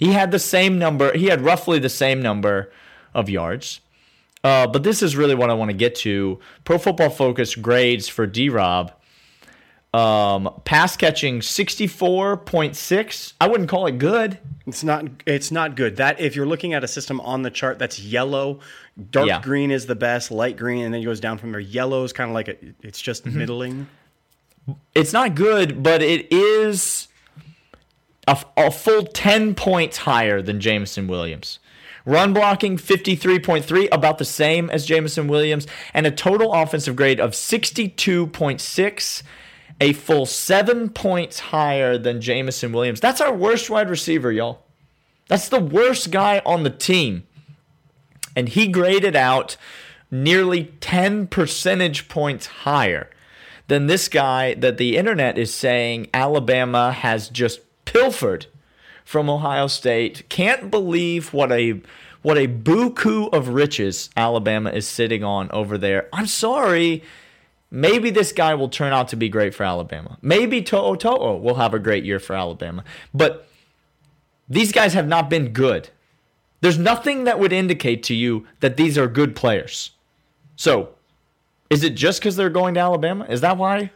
He 0.01 0.13
had 0.13 0.33
the 0.33 0.39
same 0.41 0.79
number. 0.79 1.17
He 1.17 1.27
had 1.27 1.43
roughly 1.43 1.79
the 1.79 1.89
same 1.89 2.21
number 2.21 2.73
of 3.15 3.31
yards. 3.31 3.81
Uh, 4.43 4.67
but 4.67 4.83
this 4.83 5.03
is 5.03 5.15
really 5.15 5.35
what 5.35 5.51
I 5.51 5.55
want 5.55 5.71
to 5.71 5.77
get 5.77 5.95
to. 5.97 6.41
Pro 6.65 6.79
Football 6.79 7.11
Focus 7.11 7.55
grades 7.55 8.09
for 8.09 8.27
D 8.27 8.49
Rob. 8.49 8.93
Um, 9.93 10.61
pass 10.65 10.97
catching 10.97 11.41
64.6. 11.41 13.33
I 13.41 13.49
wouldn't 13.49 13.69
call 13.69 13.87
it 13.87 13.99
good. 13.99 14.39
It's 14.67 14.85
not. 14.85 15.05
It's 15.27 15.51
not 15.51 15.75
good. 15.77 15.97
That 15.97 16.21
if 16.21 16.37
you're 16.37 16.47
looking 16.47 16.75
at 16.75 16.85
a 16.85 16.89
system 16.89 17.21
on 17.21 17.43
the 17.43 17.51
chart 17.51 17.79
that's 17.79 17.99
yellow, 17.99 18.61
dark 19.11 19.27
Yeah. 19.29 19.41
green 19.43 19.71
is 19.71 19.87
the 19.87 19.95
best, 19.97 20.31
light 20.31 20.57
green, 20.57 20.85
and 20.85 20.95
then 20.95 21.03
it 21.03 21.05
goes 21.05 21.21
down 21.21 21.39
from 21.39 21.51
there. 21.53 21.61
Yellow 21.61 22.05
is 22.05 22.13
kind 22.13 22.31
of 22.31 22.35
like 22.35 22.49
a, 22.49 22.57
it's 22.83 23.01
just 23.01 23.25
Mm-hmm. 23.25 23.39
middling. 23.39 23.89
It's 24.95 25.13
not 25.13 25.35
good, 25.35 25.83
but 25.83 26.01
it 26.03 26.33
is 26.33 27.09
a, 28.31 28.45
a 28.57 28.71
full 28.71 29.03
10 29.03 29.57
points 29.57 29.99
higher 29.99 30.41
than 30.41 30.61
Jameson 30.61 31.09
Williams. 31.09 31.59
Run 32.07 32.33
blocking 32.33 32.79
53.3, 32.79 33.89
about 33.93 34.19
the 34.19 34.25
same 34.25 34.71
as 34.71 34.87
Jameson 34.87 35.27
Williams, 35.29 35.67
and 35.93 36.07
a 36.07 36.11
total 36.11 36.53
offensive 36.55 36.97
grade 36.97 37.21
of 37.21 37.33
62.6, 37.33 39.23
a 39.81 39.93
full 39.93 40.27
seven 40.27 40.89
points 40.91 41.41
higher 41.41 41.99
than 41.99 42.21
Jameson 42.21 42.73
Williams. 42.73 43.01
That's 43.01 43.21
our 43.21 43.35
worst 43.35 43.69
wide 43.69 43.91
receiver, 43.91 44.31
y'all. 44.31 44.63
That's 45.29 45.49
the 45.49 45.61
worst 45.61 46.11
guy 46.11 46.41
on 46.47 46.63
the 46.63 46.71
team. 46.71 47.25
And 48.37 48.49
he 48.49 48.69
graded 48.69 49.17
out 49.17 49.57
nearly 50.11 50.73
10 50.81 51.27
percentage 51.27 52.09
points 52.09 52.47
higher 52.47 53.11
than 53.69 53.87
this 53.87 54.09
guy 54.09 54.55
that 54.55 54.79
the 54.79 54.97
internet 54.97 55.37
is 55.37 55.53
saying 55.53 56.09
Alabama 56.15 56.93
has 56.93 57.29
just 57.29 57.61
pilfered 57.93 58.47
from 59.05 59.29
Ohio 59.29 59.67
State. 59.67 60.29
Can't 60.29 60.71
believe 60.71 61.33
what 61.33 61.51
a 61.53 61.81
what 62.23 62.37
a 62.37 62.47
buku 62.47 63.33
of 63.33 63.49
riches 63.49 64.11
Alabama 64.17 64.71
is 64.71 64.87
sitting 64.87 65.25
on 65.25 65.51
over 65.53 65.79
there. 65.79 66.09
I'm 66.13 66.27
sorry. 66.27 67.03
Maybe 67.71 68.11
this 68.11 68.33
guy 68.33 68.55
will 68.55 68.69
turn 68.69 68.93
out 68.93 69.09
to 69.09 69.17
be 69.17 69.29
great 69.29 69.55
for 69.55 69.65
Alabama. 69.65 70.19
Maybe 70.21 70.61
To'o 70.61 70.97
To'o 70.97 71.37
will 71.37 71.55
have 71.55 71.73
a 71.73 71.79
great 71.79 72.05
year 72.05 72.19
for 72.19 72.35
Alabama. 72.35 72.85
But 73.15 73.49
these 74.49 74.73
guys 74.73 74.93
have 74.95 75.07
not 75.07 75.31
been 75.31 75.53
good. 75.53 75.89
There's 76.61 76.79
nothing 76.79 77.25
that 77.25 77.39
would 77.39 77.53
indicate 77.53 78.03
to 78.05 78.15
you 78.15 78.47
that 78.61 78.77
these 78.77 78.99
are 78.99 79.07
good 79.07 79.35
players. 79.35 79.93
So, 80.57 80.91
is 81.71 81.85
it 81.85 81.95
just 81.95 82.21
because 82.21 82.37
they're 82.37 82.51
going 82.51 82.75
to 82.75 82.81
Alabama? 82.81 83.25
Is 83.29 83.41
that 83.41 83.57
why? 83.57 83.93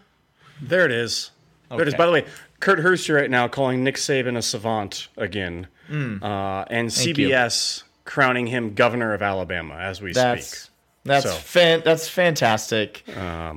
There 0.62 0.86
it 0.86 0.92
is. 0.92 1.30
There 1.68 1.82
it 1.82 1.88
is. 1.88 1.94
By 1.94 2.06
the 2.06 2.12
way, 2.12 2.24
Kirk 2.64 2.78
Herbstreit 2.80 3.14
right 3.14 3.30
now 3.30 3.46
calling 3.46 3.84
Nick 3.84 3.96
Saban 3.96 4.38
a 4.38 4.42
savant 4.42 5.08
again, 5.18 5.66
uh, 5.90 6.64
and. 6.70 6.90
Thank 6.90 7.18
you. 7.18 7.28
CBS 7.28 7.82
crowning 8.06 8.46
him 8.46 8.72
governor 8.74 9.12
of 9.12 9.20
Alabama 9.20 9.74
as 9.76 10.00
we 10.00 10.12
That's 10.14 10.46
speak. 10.48 10.70
that's 11.04 11.24
So- 11.26 11.34
Um, 11.34 11.40
fan, 11.40 11.82
that's 11.84 12.08
fantastic. 12.08 13.02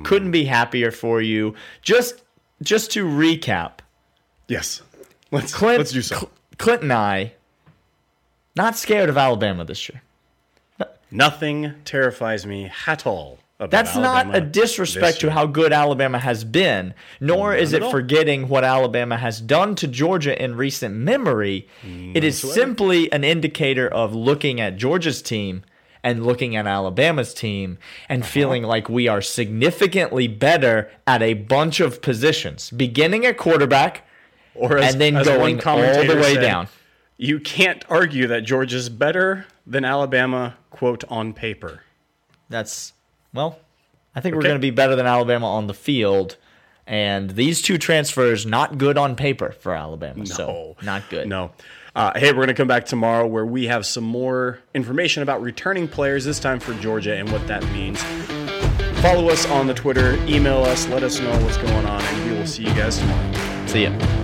Couldn't 0.04 0.30
be 0.30 0.44
happier 0.44 0.90
for 0.90 1.22
you. 1.22 1.54
Just 1.80 2.22
just 2.62 2.90
to 2.92 3.06
recap, 3.06 3.78
Yes, 4.46 4.82
let's 5.30 5.54
Clint, 5.54 5.78
let's 5.78 5.92
do 5.92 6.02
so. 6.02 6.16
Cl- 6.16 6.30
Clint 6.58 6.82
and 6.82 6.92
I 6.92 7.32
not 8.56 8.76
scared 8.76 9.08
of 9.08 9.16
Alabama 9.16 9.64
this 9.64 9.88
year. 9.88 10.02
Nothing 11.10 11.72
terrifies 11.86 12.44
me 12.44 12.70
at 12.86 13.06
all. 13.06 13.38
That's 13.58 13.96
Alabama 13.96 14.32
not 14.32 14.36
a 14.36 14.40
disrespect 14.40 15.18
to 15.20 15.32
how 15.32 15.46
good 15.46 15.72
Alabama 15.72 16.20
has 16.20 16.44
been, 16.44 16.94
nor 17.20 17.54
is 17.56 17.72
it 17.72 17.82
forgetting 17.90 18.48
what 18.48 18.62
Alabama 18.62 19.16
has 19.16 19.40
done 19.40 19.74
to 19.76 19.88
Georgia 19.88 20.40
in 20.40 20.54
recent 20.54 20.94
memory. 20.94 21.66
It 21.82 22.22
is 22.22 22.38
simply 22.38 23.10
an 23.12 23.24
indicator 23.24 23.88
of 23.88 24.14
looking 24.14 24.60
at 24.60 24.76
Georgia's 24.76 25.20
team 25.22 25.64
and 26.04 26.24
looking 26.24 26.54
at 26.54 26.68
Alabama's 26.68 27.34
team 27.34 27.78
and 28.08 28.22
Uh-huh. 28.22 28.30
feeling 28.30 28.62
like 28.62 28.88
we 28.88 29.08
are 29.08 29.20
significantly 29.20 30.28
better 30.28 30.88
at 31.04 31.20
a 31.20 31.34
bunch 31.34 31.80
of 31.80 32.00
positions, 32.00 32.70
beginning 32.70 33.26
at 33.26 33.36
quarterback 33.36 34.06
or 34.54 34.78
as, 34.78 34.92
and 34.92 35.00
then 35.00 35.14
going 35.24 35.60
all 35.66 36.04
the 36.04 36.14
way 36.14 36.34
said, 36.34 36.40
down. 36.42 36.68
You 37.16 37.40
can't 37.40 37.84
argue 37.88 38.28
that 38.28 38.42
Georgia's 38.44 38.88
better 38.88 39.46
than 39.66 39.84
Alabama, 39.84 40.56
quote 40.70 41.02
on 41.08 41.32
paper. 41.32 41.82
That's 42.48 42.92
well, 43.32 43.58
I 44.14 44.20
think 44.20 44.34
we're 44.34 44.42
going 44.42 44.54
to 44.54 44.60
be 44.60 44.70
better 44.70 44.96
than 44.96 45.06
Alabama 45.06 45.46
on 45.46 45.66
the 45.66 45.74
field. 45.74 46.36
And 46.86 47.30
these 47.30 47.60
two 47.60 47.76
transfers 47.76 48.46
not 48.46 48.78
good 48.78 48.96
on 48.96 49.14
paper 49.14 49.52
for 49.52 49.74
Alabama. 49.74 50.24
So 50.24 50.76
not 50.82 51.02
good. 51.10 51.28
No. 51.28 51.50
Uh, 51.94 52.12
hey, 52.16 52.30
we're 52.30 52.36
going 52.36 52.48
to 52.48 52.54
come 52.54 52.68
back 52.68 52.86
tomorrow 52.86 53.26
where 53.26 53.44
we 53.44 53.66
have 53.66 53.84
some 53.84 54.04
more 54.04 54.60
information 54.72 55.22
about 55.22 55.42
returning 55.42 55.88
players, 55.88 56.24
this 56.24 56.38
time 56.38 56.60
for 56.60 56.72
Georgia 56.74 57.14
and 57.16 57.30
what 57.30 57.46
that 57.46 57.62
means. 57.72 58.02
Follow 59.02 59.28
us 59.28 59.46
on 59.46 59.66
the 59.66 59.74
Twitter, 59.74 60.14
email 60.26 60.62
us, 60.64 60.88
let 60.88 61.02
us 61.02 61.20
know 61.20 61.30
what's 61.42 61.56
going 61.56 61.86
on, 61.86 62.00
and 62.00 62.30
we 62.30 62.38
will 62.38 62.46
see 62.46 62.62
you 62.62 62.74
guys 62.74 62.98
tomorrow. 62.98 63.66
See 63.66 63.82
ya. 63.84 64.17